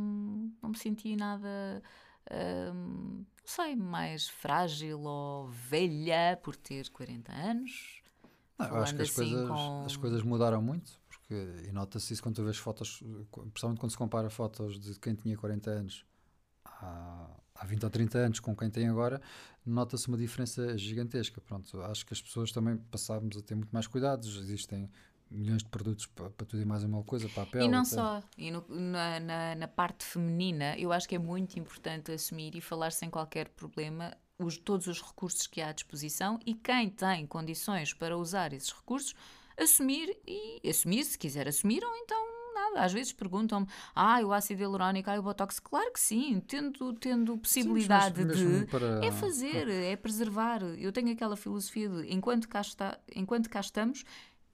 não 0.61 0.69
me 0.69 0.77
senti 0.77 1.15
nada, 1.15 1.81
ahm, 2.29 3.23
não 3.25 3.25
sei, 3.45 3.75
mais 3.75 4.27
frágil 4.29 5.01
ou 5.01 5.47
velha 5.47 6.37
por 6.43 6.55
ter 6.55 6.89
40 6.89 7.31
anos. 7.31 8.01
Não, 8.59 8.67
eu 8.67 8.77
acho 8.77 8.95
que 8.95 9.01
as, 9.01 9.09
assim 9.09 9.31
coisas, 9.31 9.47
com- 9.47 9.85
as 9.85 9.95
coisas 9.97 10.23
mudaram 10.23 10.61
muito, 10.61 10.99
porque, 11.07 11.33
e 11.67 11.71
nota-se 11.71 12.13
isso 12.13 12.21
quando 12.23 12.35
tu 12.35 12.43
vês 12.43 12.57
fotos, 12.57 13.03
principalmente 13.31 13.79
quando 13.79 13.91
se 13.91 13.97
compara 13.97 14.29
fotos 14.29 14.79
de 14.79 14.99
quem 14.99 15.13
tinha 15.15 15.37
40 15.37 15.69
anos 15.71 16.05
há 17.59 17.65
20 17.65 17.83
ou 17.83 17.89
30 17.89 18.17
anos 18.19 18.39
com 18.39 18.55
quem 18.55 18.69
tem 18.69 18.87
agora, 18.87 19.21
nota-se 19.65 20.07
uma 20.07 20.17
diferença 20.17 20.77
gigantesca. 20.77 21.41
Pronto, 21.41 21.81
acho 21.81 22.05
que 22.05 22.13
as 22.13 22.21
pessoas 22.21 22.51
também 22.51 22.77
passámos 22.77 23.37
a 23.37 23.41
ter 23.41 23.55
muito 23.55 23.71
mais 23.71 23.87
cuidados, 23.87 24.35
existem 24.37 24.89
milhões 25.29 25.61
de 25.61 25.69
produtos 25.69 26.05
para, 26.05 26.29
para 26.29 26.45
tudo 26.45 26.61
e 26.61 26.65
mais 26.65 26.83
uma 26.83 27.03
coisa, 27.03 27.27
para 27.29 27.43
a 27.43 27.45
pele. 27.45 27.65
E 27.65 27.67
não 27.67 27.81
até. 27.81 27.89
só, 27.89 28.23
e 28.37 28.49
no- 28.49 28.65
na, 28.69 29.19
na, 29.19 29.55
na 29.55 29.67
parte 29.67 30.05
feminina, 30.05 30.77
eu 30.77 30.93
acho 30.93 31.07
que 31.07 31.15
é 31.15 31.19
muito 31.19 31.59
importante 31.59 32.11
assumir 32.11 32.55
e 32.55 32.61
falar 32.61 32.91
sem 32.91 33.09
qualquer 33.09 33.49
problema 33.49 34.15
os, 34.39 34.57
todos 34.57 34.87
os 34.87 35.01
recursos 35.01 35.45
que 35.47 35.59
há 35.61 35.69
à 35.69 35.71
disposição 35.73 36.39
e 36.45 36.53
quem 36.53 36.89
tem 36.89 37.25
condições 37.27 37.93
para 37.93 38.15
usar 38.17 38.53
esses 38.53 38.71
recursos, 38.71 39.13
assumir 39.59 40.15
e 40.25 40.61
assumir, 40.69 41.03
se 41.03 41.17
quiser 41.17 41.47
assumir, 41.47 41.83
ou 41.83 41.95
então 41.97 42.26
nada. 42.69 42.85
Às 42.85 42.93
vezes 42.93 43.13
perguntam-me, 43.13 43.67
ah, 43.95 44.19
o 44.23 44.31
ácido 44.33 44.61
hialurónico, 44.61 45.09
ah, 45.09 45.19
o 45.19 45.23
botox. 45.23 45.59
Claro 45.59 45.91
que 45.91 45.99
sim, 45.99 46.39
tendo, 46.47 46.93
tendo 46.93 47.33
Sim, 47.33 47.39
possibilidade 47.39 48.23
mas 48.25 48.37
mesmo 48.39 48.59
de. 48.61 48.65
para- 48.67 49.05
É 49.05 49.11
fazer, 49.11 49.67
é 49.69 49.95
preservar. 49.95 50.61
Eu 50.63 50.91
tenho 50.91 51.11
aquela 51.11 51.35
filosofia 51.35 51.89
de 51.89 52.13
enquanto 52.13 52.47
cá, 52.47 52.61
está, 52.61 52.97
enquanto 53.15 53.49
cá 53.49 53.59
estamos, 53.59 54.03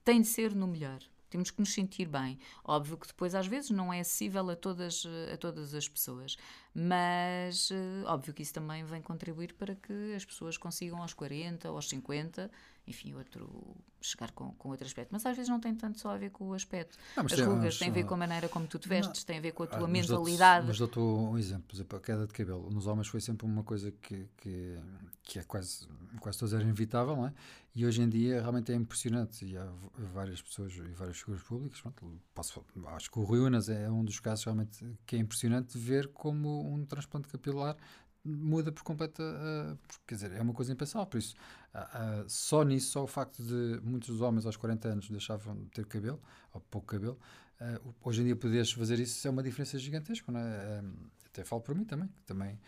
tem 0.04 0.20
de 0.20 0.26
ser 0.28 0.54
no 0.54 0.66
melhor. 0.66 0.98
Temos 1.30 1.50
que 1.50 1.58
nos 1.58 1.74
sentir 1.74 2.06
bem. 2.06 2.38
Óbvio 2.62 2.96
que 2.96 3.08
depois, 3.08 3.34
às 3.34 3.46
vezes, 3.48 3.70
não 3.70 3.92
é 3.92 3.98
acessível 3.98 4.48
a 4.50 4.54
todas, 4.54 5.02
a 5.32 5.36
todas 5.36 5.74
as 5.74 5.88
pessoas. 5.88 6.36
Mas, 6.72 7.70
eh, 7.72 8.04
óbvio 8.06 8.32
que 8.32 8.42
isso 8.42 8.52
também 8.54 8.84
vem 8.84 9.02
contribuir 9.02 9.52
para 9.54 9.74
que 9.74 10.14
as 10.14 10.24
pessoas 10.24 10.56
consigam 10.56 11.02
aos 11.02 11.12
40, 11.12 11.68
aos 11.68 11.88
50, 11.88 12.48
enfim, 12.86 13.14
outro, 13.14 13.76
chegar 14.00 14.30
com, 14.32 14.52
com 14.54 14.68
outro 14.68 14.86
aspecto. 14.86 15.08
Mas 15.12 15.24
às 15.24 15.34
vezes 15.36 15.48
não 15.48 15.58
tem 15.58 15.74
tanto 15.74 15.98
só 15.98 16.10
a 16.10 16.18
ver 16.18 16.30
com 16.30 16.48
o 16.48 16.54
aspecto. 16.54 16.98
Não, 17.16 17.22
mas 17.22 17.32
As 17.32 17.38
tem- 17.38 17.46
rugas 17.48 17.64
mas, 17.64 17.78
têm 17.78 17.88
a 17.88 17.92
ver 17.92 18.00
ah, 18.00 18.04
com 18.04 18.14
a 18.14 18.16
maneira 18.16 18.48
como 18.48 18.66
tu 18.66 18.78
te 18.78 18.88
vestes, 18.88 19.24
têm 19.24 19.38
a 19.38 19.40
ver 19.40 19.52
com 19.52 19.62
a 19.62 19.66
Ah, 19.66 19.68
tua 19.78 19.88
mas 19.88 20.06
dou-te- 20.06 20.20
mentalidade. 20.30 20.66
Mas 20.66 20.78
dou-te 20.78 20.98
um 20.98 21.38
exemplo, 21.38 21.64
por 21.68 21.74
exemplo, 21.76 21.98
a 21.98 22.00
queda 22.00 22.26
de 22.26 22.32
cabelo. 22.32 22.70
Nos 22.70 22.86
homens 22.86 23.08
foi 23.08 23.20
sempre 23.20 23.46
uma 23.46 23.62
coisa 23.62 23.90
que, 23.90 24.28
que, 24.36 24.78
que 25.22 25.38
é 25.38 25.42
quase, 25.44 25.88
quase 26.20 26.38
todos 26.38 26.52
era 26.52 26.62
inevitável, 26.62 27.16
não 27.16 27.26
é? 27.26 27.32
E 27.74 27.84
hoje 27.86 28.02
em 28.02 28.08
dia 28.08 28.40
realmente 28.40 28.70
é 28.70 28.74
impressionante. 28.74 29.44
E 29.46 29.56
há 29.56 29.66
várias 30.12 30.40
pessoas 30.42 30.72
e 30.74 30.80
várias 30.92 31.18
figuras 31.18 31.42
públicas. 31.42 31.80
Pronto, 31.80 32.20
posso, 32.34 32.64
acho 32.88 33.10
que 33.10 33.18
o 33.18 33.22
Rui 33.24 33.40
Unas 33.40 33.68
é 33.68 33.90
um 33.90 34.04
dos 34.04 34.20
casos 34.20 34.44
realmente 34.44 34.84
que 35.06 35.16
é 35.16 35.18
impressionante 35.18 35.76
ver 35.78 36.08
como 36.08 36.72
um 36.72 36.84
transplante 36.84 37.26
capilar 37.28 37.76
muda 38.24 38.72
por 38.72 38.82
completo, 38.82 39.22
ah, 39.22 39.76
por- 39.86 40.00
quer 40.06 40.14
dizer, 40.14 40.32
é 40.32 40.40
uma 40.40 40.54
coisa 40.54 40.72
impensável, 40.72 41.06
por 41.06 41.18
isso, 41.18 41.34
ah, 41.74 41.90
ah, 42.22 42.24
só 42.26 42.62
nisso, 42.62 42.90
só 42.92 43.04
o 43.04 43.06
facto 43.06 43.42
de 43.42 43.80
muitos 43.82 44.08
dos 44.08 44.20
homens 44.20 44.46
aos 44.46 44.56
40 44.56 44.88
anos 44.88 45.08
deixavam 45.10 45.54
de 45.56 45.66
ter 45.70 45.84
cabelo, 45.86 46.20
ou 46.52 46.60
pouco 46.60 46.86
cabelo, 46.86 47.18
ah, 47.60 47.80
hoje 48.02 48.22
em 48.22 48.24
dia 48.24 48.36
poderes 48.36 48.72
fazer 48.72 48.98
isso 48.98 49.26
é 49.26 49.30
uma 49.30 49.42
diferença 49.42 49.78
gigantesca, 49.78 50.30
não 50.32 50.40
é? 50.40 50.80
Ah, 50.80 50.84
até 51.26 51.44
falo 51.44 51.60
por 51.62 51.74
mim 51.74 51.84
também, 51.84 52.08
que 52.08 52.22
também, 52.22 52.58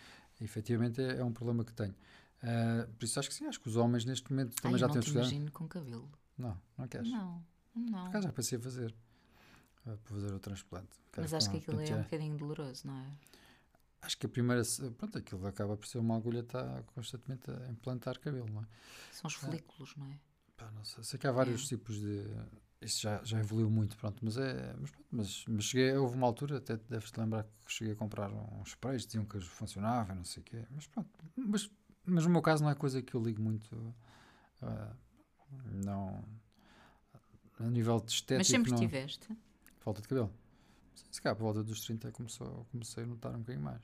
efetivamente, 0.40 1.00
é, 1.00 1.18
é 1.18 1.24
um 1.24 1.32
problema 1.32 1.64
que 1.64 1.72
tenho. 1.72 1.94
Ah, 2.42 2.86
por 2.98 3.04
isso 3.04 3.18
acho 3.18 3.28
que 3.28 3.34
sim, 3.34 3.46
acho 3.46 3.58
que 3.60 3.68
os 3.68 3.76
homens 3.76 4.04
neste 4.04 4.30
momento 4.30 4.54
também 4.60 4.78
já 4.78 4.88
têm 4.88 5.00
estudado. 5.00 5.22
imagino 5.24 5.50
com 5.52 5.66
cabelo. 5.66 6.10
Não, 6.36 6.60
não 6.76 6.86
queres. 6.86 7.10
Não, 7.10 7.42
não. 7.74 8.00
Por 8.02 8.08
acaso 8.08 8.26
já 8.26 8.32
pensei 8.32 8.58
em 8.58 8.60
fazer, 8.60 8.94
ah, 9.86 9.96
para 10.04 10.14
fazer 10.14 10.34
o 10.34 10.38
transplante. 10.38 10.88
Quero 11.12 11.22
Mas 11.22 11.32
acho 11.32 11.50
que 11.50 11.56
aquilo 11.56 11.78
é 11.80 11.84
um 11.84 11.86
pentear. 11.86 12.02
bocadinho 12.02 12.36
doloroso, 12.36 12.86
não 12.86 12.94
é? 12.98 13.06
Acho 14.02 14.16
que 14.18 14.26
a 14.26 14.28
primeira, 14.28 14.62
pronto, 14.96 15.18
aquilo 15.18 15.46
acaba 15.46 15.76
por 15.76 15.86
ser 15.86 15.98
uma 15.98 16.16
agulha 16.16 16.42
que 16.42 16.48
está 16.48 16.82
constantemente 16.94 17.50
a 17.50 17.70
implantar 17.70 18.18
cabelo, 18.20 18.48
não 18.52 18.62
é? 18.62 18.66
São 19.12 19.26
os 19.28 19.34
folículos, 19.34 19.96
não 19.96 20.06
é? 20.12 20.18
Pá, 20.56 20.70
não 20.72 20.84
sei. 20.84 21.02
Sei 21.02 21.18
que 21.18 21.26
há 21.26 21.32
vários 21.32 21.64
É. 21.64 21.68
tipos 21.68 21.98
de, 22.00 22.24
isso 22.80 23.00
já, 23.00 23.22
já 23.24 23.38
evoluiu 23.40 23.68
muito, 23.70 23.96
pronto, 23.96 24.24
mas 24.24 24.36
é. 24.36 24.74
Mas, 24.78 24.92
mas, 25.10 25.44
mas 25.48 25.64
cheguei, 25.64 25.96
houve 25.96 26.14
uma 26.14 26.26
altura, 26.26 26.58
até 26.58 26.76
deves-te 26.76 27.18
lembrar 27.18 27.44
que 27.64 27.72
cheguei 27.72 27.94
a 27.94 27.96
comprar 27.96 28.30
uns 28.30 28.68
sprays, 28.68 29.04
diziam 29.06 29.24
que 29.24 29.40
funcionavam, 29.40 30.14
não 30.14 30.24
sei 30.24 30.40
o 30.42 30.44
quê, 30.44 30.64
mas 30.70 30.86
pronto. 30.86 31.10
Mas, 31.36 31.70
mas 32.04 32.24
no 32.24 32.30
meu 32.30 32.42
caso 32.42 32.62
não 32.62 32.70
é 32.70 32.74
coisa 32.74 33.02
que 33.02 33.14
eu 33.14 33.22
ligo 33.22 33.42
muito. 33.42 33.74
Uh, 34.62 34.94
não. 35.84 36.22
A 37.58 37.64
nível 37.64 37.98
de 38.00 38.12
estética. 38.12 38.38
Mas 38.38 38.46
sempre 38.48 38.70
não, 38.70 38.78
tiveste? 38.78 39.28
Falta 39.80 40.02
de 40.02 40.08
cabelo. 40.08 40.30
Sim, 40.96 41.06
se 41.10 41.22
calhar 41.22 41.36
por 41.36 41.44
volta 41.44 41.62
dos 41.62 41.80
30 41.82 42.10
começou, 42.12 42.66
comecei 42.72 43.04
a 43.04 43.06
notar 43.06 43.34
um 43.34 43.38
bocadinho 43.38 43.64
mais. 43.64 43.82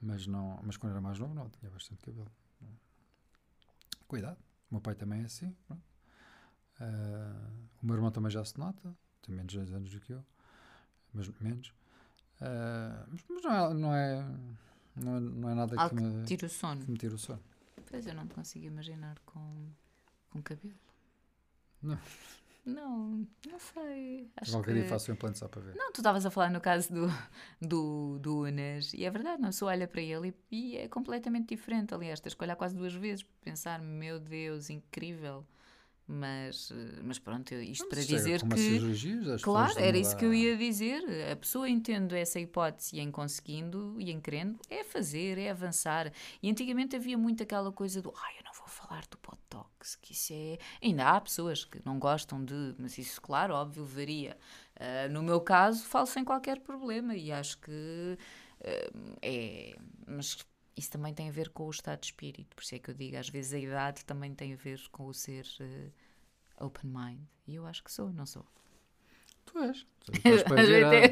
Mas, 0.00 0.26
não, 0.26 0.58
mas 0.62 0.76
quando 0.76 0.92
era 0.92 1.00
mais 1.00 1.18
novo, 1.18 1.34
não, 1.34 1.48
tinha 1.50 1.70
bastante 1.70 2.02
cabelo. 2.02 2.30
Cuidado. 4.08 4.38
O 4.70 4.74
meu 4.74 4.80
pai 4.80 4.94
também 4.94 5.22
é 5.22 5.24
assim. 5.24 5.54
Pronto. 5.66 5.82
Uh, 6.80 7.68
o 7.82 7.86
meu 7.86 7.94
irmão 7.96 8.10
também 8.10 8.30
já 8.30 8.44
se 8.44 8.58
nota, 8.58 8.96
tem 9.20 9.34
menos 9.34 9.54
10 9.54 9.72
anos 9.72 9.90
do 9.90 10.00
que 10.00 10.12
eu, 10.12 10.24
mas 11.12 11.28
menos. 11.40 11.68
Uh, 12.40 13.06
mas, 13.08 13.24
mas 13.28 13.44
não, 13.44 13.52
é, 13.52 13.74
não, 13.74 13.94
é, 13.94 14.36
não, 14.96 15.16
é, 15.16 15.20
não 15.20 15.50
é 15.50 15.54
nada 15.54 15.80
Algo 15.80 15.96
que 15.96 16.02
me, 16.02 16.24
tire 16.24 16.46
o 16.46 16.48
sono. 16.48 16.84
que 16.84 16.90
me 16.90 16.98
tire 16.98 17.14
o 17.14 17.18
sono. 17.18 17.42
Pois 17.86 18.06
eu 18.06 18.14
não 18.14 18.26
te 18.26 18.34
consigo 18.34 18.66
imaginar 18.66 19.18
com, 19.20 19.70
com 20.30 20.42
cabelo. 20.42 20.78
Não. 21.82 21.98
Não, 22.64 23.26
não 23.48 23.58
sei. 23.58 24.30
Acho 24.36 24.52
Qualquer 24.52 24.72
que... 24.72 24.80
dia 24.80 24.88
faço 24.88 25.10
o 25.10 25.14
implante 25.14 25.38
só 25.38 25.48
para 25.48 25.60
ver. 25.60 25.74
Não, 25.74 25.90
tu 25.92 26.00
estavas 26.00 26.24
a 26.24 26.30
falar 26.30 26.50
no 26.50 26.60
caso 26.60 26.92
do, 26.92 27.08
do, 27.60 28.18
do 28.20 28.42
Unas, 28.42 28.94
e 28.94 29.04
é 29.04 29.10
verdade, 29.10 29.42
não, 29.42 29.50
só 29.50 29.66
olha 29.66 29.88
para 29.88 30.00
ele 30.00 30.34
e, 30.50 30.74
e, 30.74 30.76
é 30.76 30.88
completamente 30.88 31.48
diferente. 31.48 31.92
Aliás, 31.92 32.20
tens 32.20 32.34
que 32.34 32.44
olhar 32.44 32.54
quase 32.54 32.76
duas 32.76 32.94
vezes 32.94 33.24
para 33.24 33.34
pensar, 33.40 33.82
meu 33.82 34.20
Deus, 34.20 34.70
incrível. 34.70 35.44
Mas, 36.06 36.72
mas 37.02 37.18
pronto, 37.18 37.54
isto 37.54 37.88
para 37.88 38.02
dizer 38.02 38.42
que. 38.42 39.42
Claro, 39.42 39.78
era 39.78 39.96
isso 39.96 40.16
que 40.16 40.24
eu 40.24 40.34
ia 40.34 40.56
dizer. 40.56 41.02
A 41.30 41.36
pessoa 41.36 41.68
entendo 41.68 42.14
essa 42.14 42.38
hipótese 42.40 42.96
e 42.96 43.00
em 43.00 43.10
conseguindo 43.10 43.96
e 43.98 44.10
em 44.10 44.20
querendo 44.20 44.58
é 44.68 44.84
fazer, 44.84 45.38
é 45.38 45.50
avançar. 45.50 46.12
E 46.42 46.50
antigamente 46.50 46.96
havia 46.96 47.16
muito 47.16 47.42
aquela 47.42 47.72
coisa 47.72 48.02
do 48.02 48.12
ai, 48.16 48.41
vou 48.62 48.68
falar 48.68 49.02
do 49.10 49.18
Botox, 49.18 49.96
que 49.96 50.12
isso 50.12 50.32
é. 50.32 50.58
Ainda 50.82 51.10
há 51.10 51.20
pessoas 51.20 51.64
que 51.64 51.80
não 51.84 51.98
gostam 51.98 52.44
de, 52.44 52.74
mas 52.78 52.96
isso, 52.98 53.20
claro, 53.20 53.54
óbvio, 53.54 53.84
varia. 53.84 54.36
Uh, 54.76 55.12
no 55.12 55.22
meu 55.22 55.40
caso, 55.40 55.84
falo 55.84 56.06
sem 56.06 56.24
qualquer 56.24 56.60
problema 56.60 57.14
e 57.16 57.32
acho 57.32 57.58
que 57.58 58.18
uh, 58.60 59.16
é. 59.20 59.76
Mas 60.06 60.38
isso 60.76 60.90
também 60.90 61.12
tem 61.12 61.28
a 61.28 61.32
ver 61.32 61.50
com 61.50 61.66
o 61.66 61.70
estado 61.70 62.00
de 62.00 62.06
espírito, 62.06 62.54
por 62.56 62.62
isso 62.62 62.74
é 62.74 62.78
que 62.78 62.90
eu 62.90 62.94
digo, 62.94 63.16
às 63.16 63.28
vezes 63.28 63.52
a 63.52 63.58
idade 63.58 64.04
também 64.04 64.34
tem 64.34 64.54
a 64.54 64.56
ver 64.56 64.80
com 64.90 65.06
o 65.06 65.14
ser 65.14 65.44
uh, 65.60 66.64
open 66.64 66.90
mind. 66.90 67.20
E 67.46 67.54
eu 67.56 67.66
acho 67.66 67.82
que 67.82 67.92
sou, 67.92 68.12
não 68.12 68.26
sou. 68.26 68.46
Tu 69.44 69.58
és. 69.58 69.86
Tu 70.04 70.12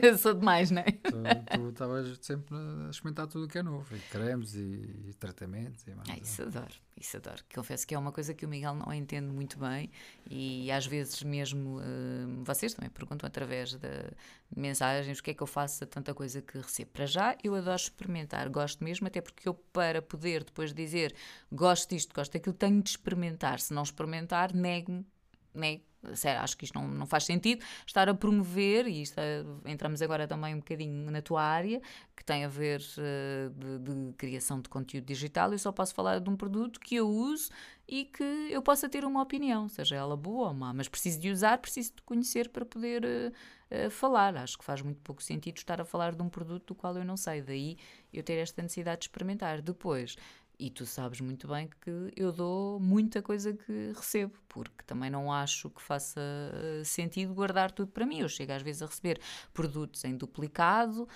eu 0.02 0.18
sou 0.18 0.34
demais, 0.34 0.70
não 0.70 0.82
é? 0.82 0.90
Tu 0.90 1.68
estavas 1.68 2.18
sempre 2.22 2.56
a 2.56 2.90
experimentar 2.90 3.28
tudo 3.28 3.44
o 3.44 3.48
que 3.48 3.58
é 3.58 3.62
novo, 3.62 3.94
e 3.94 4.00
cremes 4.00 4.54
e, 4.54 5.08
e 5.08 5.14
tratamentos. 5.18 5.86
E 5.86 5.94
mais 5.94 6.08
é, 6.08 6.18
isso 6.20 6.42
adoro, 6.42 6.74
isso 6.98 7.16
adoro. 7.16 7.42
Confesso 7.54 7.86
que 7.86 7.94
é 7.94 7.98
uma 7.98 8.10
coisa 8.10 8.34
que 8.34 8.44
o 8.44 8.48
Miguel 8.48 8.74
não 8.74 8.92
entende 8.92 9.28
muito 9.32 9.58
bem 9.58 9.90
e 10.28 10.70
às 10.72 10.86
vezes 10.86 11.22
mesmo 11.22 11.78
uh, 11.78 12.44
vocês 12.44 12.74
também 12.74 12.90
perguntam 12.90 13.26
através 13.28 13.72
de, 13.72 13.78
de 13.78 14.60
mensagens 14.60 15.18
o 15.18 15.22
que 15.22 15.30
é 15.30 15.34
que 15.34 15.42
eu 15.42 15.46
faço 15.46 15.84
a 15.84 15.86
tanta 15.86 16.12
coisa 16.12 16.42
que 16.42 16.58
recebo. 16.58 16.90
Para 16.90 17.06
já, 17.06 17.36
eu 17.44 17.54
adoro 17.54 17.76
experimentar, 17.76 18.48
gosto 18.48 18.82
mesmo, 18.82 19.06
até 19.06 19.20
porque 19.20 19.48
eu, 19.48 19.54
para 19.54 20.02
poder 20.02 20.42
depois 20.42 20.74
dizer 20.74 21.14
gosto 21.52 21.90
disto, 21.90 22.12
gosto 22.12 22.32
daquilo, 22.32 22.54
tenho 22.54 22.82
de 22.82 22.90
experimentar. 22.90 23.60
Se 23.60 23.72
não 23.72 23.82
experimentar, 23.82 24.52
nego-me, 24.52 25.06
nego 25.54 25.82
Sério, 26.14 26.40
acho 26.40 26.56
que 26.56 26.64
isto 26.64 26.74
não, 26.74 26.88
não 26.88 27.06
faz 27.06 27.24
sentido 27.24 27.62
estar 27.86 28.08
a 28.08 28.14
promover, 28.14 28.86
e 28.86 29.02
isto, 29.02 29.18
é, 29.18 29.44
entramos 29.66 30.00
agora 30.00 30.26
também 30.26 30.54
um 30.54 30.58
bocadinho 30.58 31.10
na 31.10 31.20
tua 31.20 31.42
área, 31.42 31.80
que 32.16 32.24
tem 32.24 32.44
a 32.44 32.48
ver 32.48 32.80
uh, 32.80 33.50
de, 33.50 33.78
de, 33.78 34.12
criação 34.14 34.60
de 34.62 34.68
conteúdo 34.70 35.04
digital. 35.04 35.52
Eu 35.52 35.58
só 35.58 35.70
posso 35.70 35.94
falar 35.94 36.18
de 36.18 36.30
um 36.30 36.36
produto 36.36 36.80
que 36.80 36.94
eu 36.94 37.08
uso 37.08 37.50
e 37.86 38.06
que 38.06 38.24
eu 38.50 38.62
possa 38.62 38.88
ter 38.88 39.04
uma 39.04 39.20
opinião, 39.20 39.68
seja 39.68 39.94
ela 39.94 40.16
boa 40.16 40.48
ou 40.48 40.54
má, 40.54 40.72
mas 40.72 40.88
preciso 40.88 41.20
de 41.20 41.30
usar, 41.30 41.58
preciso 41.58 41.92
de 41.96 42.02
conhecer 42.02 42.48
para 42.48 42.64
poder 42.64 43.04
uh, 43.04 43.86
uh, 43.86 43.90
falar. 43.90 44.34
Acho 44.38 44.56
que 44.56 44.64
faz 44.64 44.80
muito 44.80 45.00
pouco 45.02 45.22
sentido 45.22 45.58
estar 45.58 45.82
a 45.82 45.84
falar 45.84 46.14
de 46.14 46.22
um 46.22 46.30
produto 46.30 46.68
do 46.68 46.74
qual 46.74 46.96
eu 46.96 47.04
não 47.04 47.16
sei, 47.16 47.42
daí 47.42 47.76
eu 48.10 48.22
ter 48.22 48.38
esta 48.38 48.62
necessidade 48.62 49.00
de 49.00 49.04
experimentar. 49.04 49.60
Depois, 49.60 50.16
e 50.60 50.68
tu 50.68 50.84
sabes 50.84 51.22
muito 51.22 51.48
bem 51.48 51.70
que 51.80 52.12
eu 52.14 52.30
dou 52.30 52.78
muita 52.78 53.22
coisa 53.22 53.54
que 53.54 53.92
recebo, 53.96 54.34
porque 54.46 54.84
também 54.86 55.08
não 55.08 55.32
acho 55.32 55.70
que 55.70 55.80
faça 55.80 56.20
eh, 56.20 56.82
sentido 56.84 57.32
guardar 57.32 57.72
tudo 57.72 57.90
para 57.90 58.04
mim. 58.04 58.20
Eu 58.20 58.28
chego 58.28 58.52
às 58.52 58.60
vezes 58.60 58.82
a 58.82 58.86
receber 58.86 59.18
produtos 59.54 60.04
em 60.04 60.14
duplicado 60.14 61.08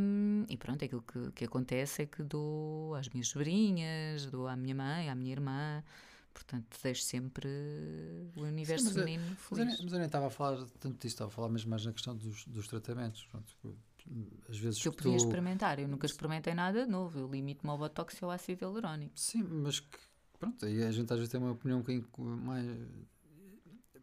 um, 0.00 0.46
e 0.48 0.56
pronto, 0.56 0.82
aquilo 0.82 1.02
que, 1.02 1.32
que 1.32 1.44
acontece 1.44 2.02
é 2.02 2.06
que 2.06 2.22
dou 2.22 2.94
às 2.94 3.10
minhas 3.10 3.28
sobrinhas, 3.28 4.24
dou 4.24 4.48
à 4.48 4.56
minha 4.56 4.74
mãe, 4.74 5.10
à 5.10 5.14
minha 5.14 5.32
irmã. 5.32 5.84
Portanto, 6.32 6.78
deixo 6.82 7.02
sempre 7.02 7.48
o 8.36 8.42
universo 8.42 8.86
Sim, 8.86 8.94
mas 8.94 9.04
feminino 9.04 9.36
feliz. 9.36 9.50
Mas 9.50 9.58
eu, 9.58 9.64
nem, 9.66 9.76
mas 9.82 9.92
eu 9.92 9.98
nem 9.98 10.06
estava 10.06 10.26
a 10.28 10.30
falar 10.30 10.56
tanto 10.80 10.94
disso, 10.94 11.08
estava 11.08 11.28
a 11.28 11.34
falar 11.34 11.48
mesmo 11.50 11.68
mais 11.68 11.84
na 11.84 11.92
questão 11.92 12.16
dos, 12.16 12.46
dos 12.46 12.68
tratamentos. 12.68 13.26
Pronto, 13.26 13.52
às 14.48 14.58
vezes 14.58 14.80
que 14.80 14.88
eu 14.88 14.92
podia 14.92 15.12
tu... 15.12 15.24
experimentar. 15.24 15.78
Eu 15.78 15.88
nunca 15.88 16.06
experimentei 16.06 16.54
nada 16.54 16.86
novo. 16.86 17.18
Eu 17.18 17.28
limito-me 17.28 17.70
ao 17.70 17.78
botox 17.78 18.18
e 18.20 18.24
ao 18.24 18.30
ácido 18.30 18.64
hialurónico. 18.64 19.18
Sim, 19.18 19.42
mas 19.42 19.80
que, 19.80 19.98
pronto, 20.38 20.64
aí 20.64 20.82
a 20.82 20.90
gente 20.90 21.12
às 21.12 21.18
vezes 21.18 21.30
tem 21.30 21.40
uma 21.40 21.52
opinião 21.52 21.84
um 22.18 22.36
mais. 22.36 22.66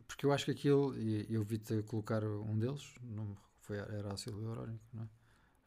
Porque 0.08 0.26
eu 0.26 0.32
acho 0.32 0.46
que 0.46 0.52
aquilo, 0.52 0.98
e 0.98 1.26
eu 1.30 1.44
vi-te 1.44 1.82
colocar 1.84 2.24
um 2.24 2.58
deles, 2.58 2.94
não 3.02 3.36
foi, 3.60 3.78
era 3.78 4.14
ácido 4.14 4.40
hialurónico, 4.40 4.84
não 4.94 5.04
é? 5.04 5.08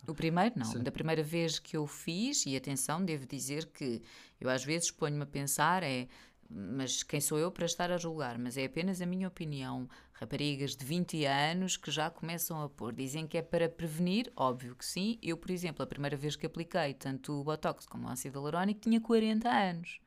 O 0.07 0.15
primeiro, 0.15 0.59
não. 0.59 0.65
Sim. 0.65 0.83
Da 0.83 0.93
primeira 0.93 1.23
vez 1.23 1.59
que 1.59 1.77
eu 1.77 1.87
fiz, 1.87 2.47
e 2.47 2.57
atenção, 2.57 3.05
devo 3.05 3.27
dizer 3.27 3.67
que 3.67 4.01
eu 4.41 4.49
às 4.49 4.65
vezes 4.65 4.91
ponho-me 4.91 5.25
a 5.25 5.27
pensar, 5.27 5.83
é 5.83 6.09
mas 6.49 7.03
quem 7.03 7.21
sou 7.21 7.39
eu 7.39 7.51
para 7.53 7.67
estar 7.67 7.91
a 7.91 7.99
julgar? 7.99 8.39
Mas 8.39 8.57
é 8.57 8.65
apenas 8.65 9.01
a 9.01 9.07
minha 9.07 9.29
opinião. 9.29 9.89
Raparigas 10.13 10.75
de 10.75 10.85
20 10.85 11.25
anos 11.27 11.77
que 11.77 11.91
já 11.91 12.11
começam 12.11 12.63
a 12.63 12.69
pôr, 12.69 12.93
dizem 12.93 13.27
que 13.27 13.39
é 13.39 13.43
para 13.43 13.69
prevenir, 13.69 14.33
óbvio 14.35 14.75
que 14.75 14.85
sim. 14.85 15.19
Eu, 15.23 15.37
por 15.37 15.51
exemplo, 15.51 15.83
a 15.83 15.87
primeira 15.87 16.17
vez 16.17 16.37
que 16.37 16.47
apliquei 16.47 16.95
tanto 16.95 17.33
o 17.33 17.45
Botox 17.45 17.87
como 17.87 18.09
o 18.09 18.11
ácido 18.11 18.39
hialurónico 18.39 18.81
tinha 18.81 19.01
40 19.01 19.49
anos. 19.49 20.01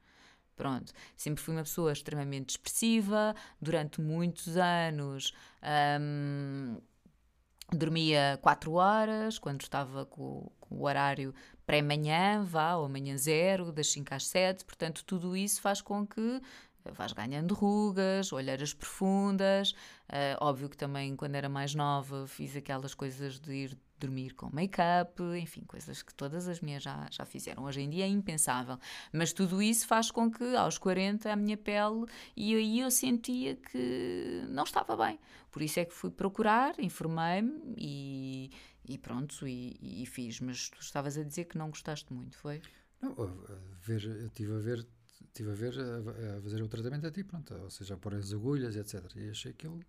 Pronto, 0.55 0.93
sempre 1.15 1.41
fui 1.41 1.53
uma 1.55 1.63
pessoa 1.63 1.91
extremamente 1.91 2.51
expressiva, 2.51 3.35
durante 3.59 4.01
muitos 4.01 4.57
anos. 4.57 5.33
Hum, 5.99 6.77
dormia 7.71 8.37
4 8.41 8.73
horas, 8.73 9.39
quando 9.39 9.61
estava 9.61 10.05
com, 10.05 10.51
com 10.59 10.60
o 10.71 10.83
horário 10.85 11.33
pré-manhã, 11.65 12.43
vá, 12.43 12.75
ou 12.75 12.89
manhã 12.89 13.17
zero, 13.17 13.71
das 13.71 13.91
5 13.91 14.13
às 14.13 14.27
7, 14.27 14.65
portanto, 14.65 15.03
tudo 15.05 15.35
isso 15.35 15.61
faz 15.61 15.81
com 15.81 16.05
que 16.05 16.41
vais 16.89 17.13
ganhando 17.13 17.53
rugas, 17.53 18.33
olheiras 18.33 18.73
profundas. 18.73 19.71
Uh, 20.09 20.35
óbvio 20.39 20.67
que 20.69 20.77
também, 20.77 21.15
quando 21.15 21.35
era 21.35 21.47
mais 21.47 21.75
nova, 21.75 22.25
fiz 22.27 22.55
aquelas 22.55 22.93
coisas 22.93 23.39
de 23.39 23.53
ir 23.53 23.77
dormir 23.99 24.33
com 24.33 24.49
make-up, 24.51 25.21
enfim, 25.39 25.61
coisas 25.61 26.01
que 26.01 26.11
todas 26.13 26.47
as 26.47 26.59
minhas 26.59 26.81
já, 26.81 27.07
já 27.11 27.23
fizeram. 27.23 27.63
Hoje 27.63 27.81
em 27.81 27.89
dia 27.89 28.05
é 28.05 28.07
impensável. 28.07 28.79
Mas 29.13 29.31
tudo 29.31 29.61
isso 29.61 29.85
faz 29.85 30.09
com 30.09 30.29
que, 30.31 30.55
aos 30.55 30.79
40, 30.79 31.31
a 31.31 31.35
minha 31.35 31.55
pele, 31.55 32.05
e 32.35 32.55
aí 32.55 32.79
eu 32.79 32.89
sentia 32.89 33.55
que 33.55 34.43
não 34.49 34.63
estava 34.63 34.97
bem. 34.97 35.19
Por 35.51 35.61
isso 35.61 35.79
é 35.79 35.85
que 35.85 35.93
fui 35.93 36.09
procurar, 36.09 36.73
informei-me 36.79 37.75
e, 37.77 38.49
e 38.85 38.97
pronto, 38.97 39.47
e, 39.47 39.77
e, 39.81 40.05
fiz. 40.05 40.39
Mas 40.39 40.69
tu 40.69 40.79
estavas 40.81 41.17
a 41.17 41.23
dizer 41.23 41.45
que 41.45 41.57
não 41.57 41.69
gostaste 41.69 42.11
muito, 42.11 42.37
foi? 42.37 42.61
Não, 43.01 43.15
ver, 43.81 44.03
eu 44.03 44.27
estive 44.27 44.53
a 44.53 44.59
ver 44.59 44.87
estive 45.31 45.51
a 45.51 45.53
ver 45.53 45.73
a, 45.79 46.37
a, 46.37 46.41
fazer 46.41 46.61
o 46.61 46.67
tratamento 46.67 47.07
a 47.07 47.11
ti, 47.11 47.23
pronto, 47.23 47.53
ou 47.55 47.69
seja, 47.69 47.93
a 47.93 47.97
pôr 47.97 48.15
as 48.15 48.33
agulhas, 48.33 48.75
etc. 48.75 49.03
E 49.15 49.29
achei 49.29 49.51
aquilo 49.51 49.79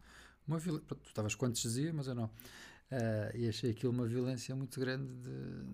uma 0.47 0.59
violência. 0.59 0.87
Tu 0.89 1.09
estavas 1.09 1.35
com 1.35 1.47
anestesia, 1.47 1.93
mas 1.93 2.07
eu 2.07 2.15
não. 2.15 2.25
Uh, 2.25 3.37
e 3.37 3.49
achei 3.49 3.71
aquilo 3.71 3.93
uma 3.93 4.07
violência 4.07 4.55
muito 4.55 4.79
grande 4.79 5.13
de. 5.15 5.65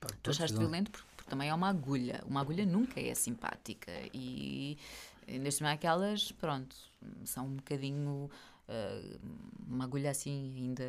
Pá, 0.00 0.08
tu 0.22 0.30
achaste 0.30 0.56
violento 0.56 0.90
porque, 0.90 1.06
porque, 1.16 1.30
também 1.30 1.48
é 1.48 1.54
uma 1.54 1.68
agulha. 1.68 2.22
Uma 2.26 2.40
agulha 2.40 2.64
nunca 2.64 3.00
é 3.00 3.14
simpática 3.14 3.92
e 4.12 4.78
neste 5.26 5.62
mais 5.62 5.74
aquelas, 5.74 6.32
pronto, 6.32 6.76
são 7.24 7.46
um 7.46 7.56
bocadinho. 7.56 8.30
Uh, 8.66 9.20
uma 9.68 9.84
agulha 9.84 10.10
assim 10.10 10.54
ainda 10.56 10.84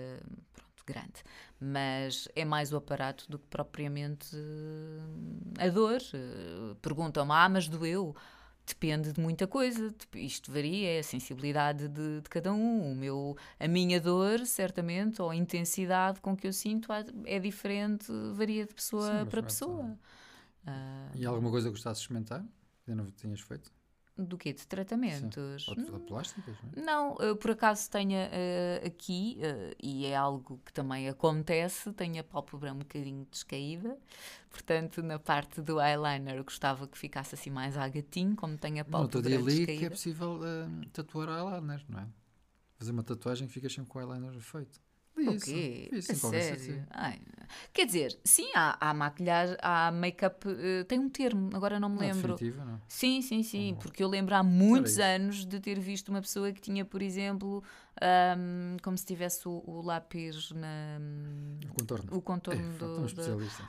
pronto, 0.53 0.54
grande, 0.85 1.23
mas 1.59 2.27
é 2.35 2.45
mais 2.45 2.71
o 2.71 2.77
aparato 2.77 3.29
do 3.29 3.39
que 3.39 3.47
propriamente 3.47 4.35
uh, 4.35 5.53
a 5.59 5.69
dor. 5.69 6.01
Uh, 6.13 6.75
Perguntam-me, 6.75 7.31
ah, 7.31 7.49
mas 7.49 7.67
doeu? 7.67 8.15
depende 8.65 9.13
de 9.13 9.21
muita 9.21 9.45
coisa. 9.45 9.93
Isto 10.15 10.51
varia, 10.51 10.93
é 10.93 10.99
a 10.99 11.03
sensibilidade 11.03 11.87
de, 11.87 12.21
de, 12.21 12.29
cada 12.29 12.51
um. 12.51 12.91
O 12.91 12.95
meu, 12.95 13.37
a 13.59 13.67
minha 13.67 14.01
dor, 14.01 14.45
certamente, 14.45 15.21
ou 15.21 15.29
a 15.29 15.35
intensidade 15.35 16.19
com 16.19 16.35
que 16.35 16.47
eu 16.47 16.53
sinto 16.53 16.89
é 17.25 17.39
diferente, 17.39 18.11
varia 18.33 18.65
de 18.65 18.73
pessoa 18.73 19.19
Sim, 19.19 19.29
para 19.29 19.43
pessoa. 19.43 19.97
Uh, 20.65 21.15
e 21.15 21.25
alguma 21.25 21.51
coisa 21.51 21.67
que 21.67 21.73
gostasses 21.73 21.99
de 21.99 22.05
experimentar? 22.05 22.43
Que 22.83 22.95
não 22.95 23.05
tinhas 23.11 23.39
feito? 23.41 23.71
Do 24.17 24.37
quê? 24.37 24.53
De 24.53 24.65
tratamentos? 24.65 25.65
Pode 25.65 25.85
ser 25.85 25.99
plásticas, 25.99 26.55
não 26.63 26.81
é? 26.81 26.85
Não, 26.85 27.17
eu 27.19 27.35
por 27.35 27.51
acaso 27.51 27.89
tenha 27.89 28.29
uh, 28.29 28.87
aqui, 28.87 29.37
uh, 29.41 29.75
e 29.83 30.05
é 30.05 30.15
algo 30.15 30.57
que 30.65 30.71
também 30.71 31.09
acontece, 31.09 31.91
tenho 31.91 32.21
a 32.21 32.23
pálpebra 32.23 32.71
um 32.71 32.79
bocadinho 32.79 33.27
descaída, 33.29 33.97
portanto, 34.49 35.03
na 35.03 35.19
parte 35.19 35.61
do 35.61 35.81
eyeliner 35.81 36.41
gostava 36.45 36.87
que 36.87 36.97
ficasse 36.97 37.35
assim 37.35 37.49
mais 37.49 37.77
a 37.77 37.89
gatinho, 37.89 38.37
como 38.37 38.57
tenho 38.57 38.81
a 38.81 38.87
No 38.89 38.99
outro 38.99 39.21
dia 39.21 39.31
pálpebra 39.31 39.51
li 39.51 39.57
descaída. 39.57 39.79
que 39.79 39.85
é 39.85 39.89
possível 39.89 40.39
uh, 40.39 40.85
tatuar 40.93 41.27
eyeliner, 41.27 41.83
não 41.89 41.99
é? 41.99 42.07
Fazer 42.77 42.91
uma 42.91 43.03
tatuagem 43.03 43.47
que 43.47 43.53
fica 43.53 43.69
sempre 43.69 43.89
com 43.89 43.99
o 43.99 44.01
eyeliner 44.01 44.39
feito. 44.39 44.79
Li 45.17 45.29
O 45.29 45.33
isso. 45.33 45.45
quê? 45.45 45.89
Isso 45.93 46.11
A 46.11 46.15
sério? 46.15 46.59
sim. 46.59 46.83
Ai, 46.89 47.21
quer 47.71 47.85
dizer, 47.85 48.19
sim, 48.23 48.49
há, 48.53 48.77
há 48.89 48.93
maquilhagem, 48.93 49.55
há 49.61 49.89
make-up, 49.91 50.45
eh, 50.47 50.83
tem 50.83 50.99
um 50.99 51.09
termo, 51.09 51.49
agora 51.55 51.79
não 51.79 51.87
me 51.89 51.95
Não 51.95 52.03
é 52.03 52.07
lembro. 52.11 52.33
definitiva, 52.35 52.65
não. 52.65 52.81
Sim, 52.87 53.21
sim, 53.21 53.41
sim, 53.43 53.73
Bom. 53.73 53.79
porque 53.79 54.03
eu 54.03 54.07
lembro 54.09 54.35
há 54.35 54.43
muitos 54.43 54.93
isso. 54.93 55.01
anos 55.01 55.45
de 55.45 55.59
ter 55.59 55.79
visto 55.79 56.09
uma 56.09 56.21
pessoa 56.21 56.51
que 56.51 56.59
tinha, 56.59 56.83
por 56.83 57.01
exemplo, 57.01 57.63
ahm, 58.01 58.77
como 58.83 58.97
se 58.97 59.05
tivesse 59.05 59.47
o, 59.47 59.63
o 59.65 59.81
lápis 59.81 60.51
na. 60.51 60.99
O 61.69 61.73
contorno. 61.73 62.17
o 62.17 62.21
contorno 62.21 62.61
é, 62.75 62.77
do. 62.77 62.85
um 62.85 62.95
da- 63.01 63.05
especialista. 63.05 63.63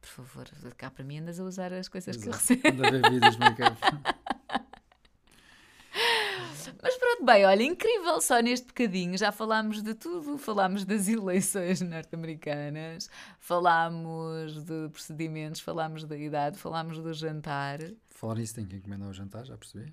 Por 0.00 0.08
favor, 0.08 0.48
cá 0.78 0.90
para 0.90 1.04
mim 1.04 1.18
andas 1.18 1.38
a 1.38 1.44
usar 1.44 1.72
as 1.74 1.86
coisas 1.88 2.16
que 2.16 2.26
eu 2.28 2.32
Exato. 2.32 2.54
recebo. 2.54 2.68
Anda 2.82 2.86
a 2.88 2.90
ver 2.90 3.02
vídeos 3.10 3.34
de 3.36 3.40
make-up. 3.44 3.78
Bem, 7.22 7.44
olha, 7.44 7.62
incrível 7.62 8.20
só 8.20 8.40
neste 8.40 8.66
bocadinho. 8.68 9.16
Já 9.16 9.30
falámos 9.30 9.82
de 9.82 9.94
tudo. 9.94 10.38
Falámos 10.38 10.84
das 10.84 11.06
eleições 11.08 11.80
norte-americanas, 11.82 13.08
falámos 13.38 14.64
de 14.64 14.88
procedimentos, 14.90 15.60
falámos 15.60 16.04
da 16.04 16.16
idade, 16.16 16.58
falámos 16.58 16.98
do 16.98 17.12
jantar. 17.12 17.78
Falar 18.10 18.36
nisso 18.36 18.54
tem 18.54 18.66
que 18.66 18.76
encomendar 18.76 19.08
o 19.08 19.12
jantar, 19.12 19.44
já 19.44 19.56
percebi. 19.56 19.92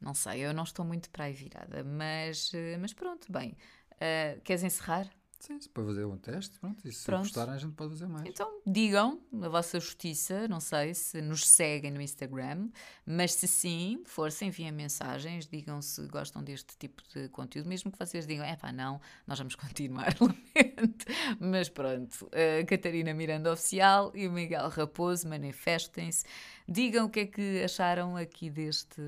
Não 0.00 0.14
sei, 0.14 0.40
eu 0.40 0.54
não 0.54 0.64
estou 0.64 0.84
muito 0.84 1.10
para 1.10 1.24
aí 1.24 1.32
virada, 1.34 1.84
mas, 1.84 2.52
eh, 2.54 2.76
mas 2.78 2.92
pronto, 2.94 3.30
bem. 3.30 3.56
eh, 4.00 4.38
queres 4.44 4.62
encerrar? 4.62 5.06
Sim, 5.40 5.58
se 5.58 5.70
para 5.70 5.84
fazer 5.84 6.04
um 6.04 6.18
teste, 6.18 6.58
pronto. 6.58 6.86
E 6.86 6.92
se 6.92 7.06
Pronto. 7.06 7.22
gostarem, 7.22 7.54
a 7.54 7.58
gente 7.58 7.72
pode 7.72 7.92
fazer 7.92 8.06
mais. 8.06 8.28
Então, 8.28 8.60
digam 8.66 9.18
a 9.42 9.48
vossa 9.48 9.80
justiça, 9.80 10.46
não 10.46 10.60
sei 10.60 10.92
se 10.92 11.22
nos 11.22 11.48
seguem 11.48 11.90
no 11.90 12.00
Instagram, 12.02 12.68
mas 13.06 13.32
se 13.32 13.48
sim, 13.48 14.02
força, 14.04 14.44
enviem 14.44 14.70
mensagens, 14.70 15.46
digam 15.46 15.80
se 15.80 16.06
gostam 16.08 16.44
deste 16.44 16.76
tipo 16.76 17.02
de 17.14 17.30
conteúdo, 17.30 17.70
mesmo 17.70 17.90
que 17.90 17.98
vocês 17.98 18.26
digam, 18.26 18.44
é 18.44 18.54
pá, 18.54 18.70
não, 18.70 19.00
nós 19.26 19.38
vamos 19.38 19.54
continuar, 19.56 20.14
lamento. 20.20 21.06
Mas 21.40 21.70
pronto, 21.70 22.28
a 22.32 22.64
Catarina 22.66 23.14
Miranda 23.14 23.50
Oficial 23.50 24.12
e 24.14 24.28
o 24.28 24.32
Miguel 24.32 24.68
Raposo, 24.68 25.26
manifestem-se, 25.26 26.22
digam 26.68 27.06
o 27.06 27.10
que 27.10 27.20
é 27.20 27.26
que 27.26 27.62
acharam 27.64 28.14
aqui 28.14 28.50
deste. 28.50 29.00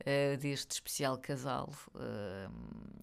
Eh, 0.00 0.36
deste 0.36 0.72
especial 0.72 1.18
casal 1.18 1.72
eh, 1.96 2.48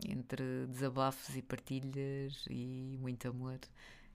entre 0.08 0.68
desabafos 0.68 1.36
e 1.36 1.42
partilhas 1.42 2.46
e 2.50 2.98
muito 3.00 3.28
amor. 3.28 3.60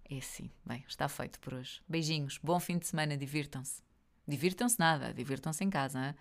É 0.09 0.19
assim. 0.19 0.51
Bem, 0.65 0.85
está 0.89 1.09
feito 1.09 1.41
por 1.41 1.55
hoje. 1.55 1.83
Beijinhos. 1.89 2.39
Bom 2.43 2.61
fim 2.61 2.79
de 2.79 2.87
semana. 2.87 3.17
Divirtam-se. 3.17 3.83
Divirtam-se 4.27 4.79
nada. 4.79 5.13
Divirtam-se 5.13 5.65
em 5.65 5.71
casa. 5.71 5.99
hã? 5.99 6.15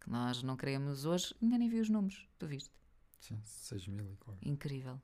Que 0.00 0.10
nós 0.10 0.42
não 0.42 0.56
queremos 0.56 1.04
hoje. 1.04 1.34
Ainda 1.40 1.56
nem 1.58 1.68
vi 1.68 1.80
os 1.80 1.88
números. 1.88 2.28
Tu 2.38 2.46
viste? 2.46 2.70
Sim, 3.18 3.40
6 3.44 3.88
mil 3.88 4.12
e 4.12 4.16
qualquer. 4.16 4.48
Incrível. 4.48 5.00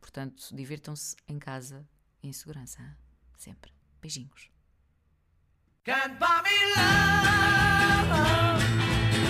Portanto, 0.00 0.54
divirtam-se 0.54 1.16
em 1.26 1.38
casa 1.38 1.88
em 2.22 2.32
segurança. 2.32 2.80
hã? 2.82 2.96
Sempre. 3.36 3.72
Beijinhos. 4.00 4.50
Can't 5.84 6.18
buy 6.18 6.42
me 6.42 6.66
love, 6.76 8.87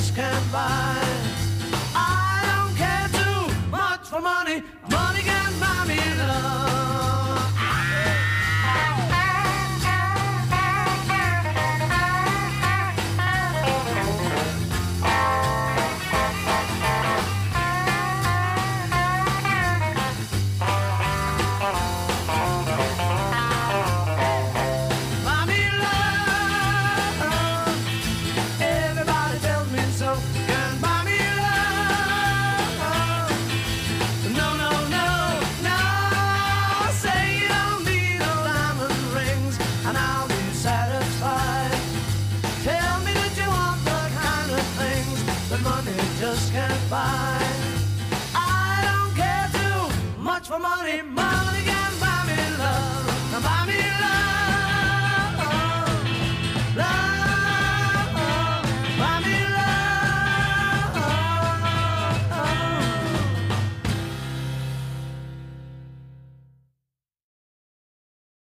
years 0.00 0.10
can 0.12 0.52
by. 0.52 0.99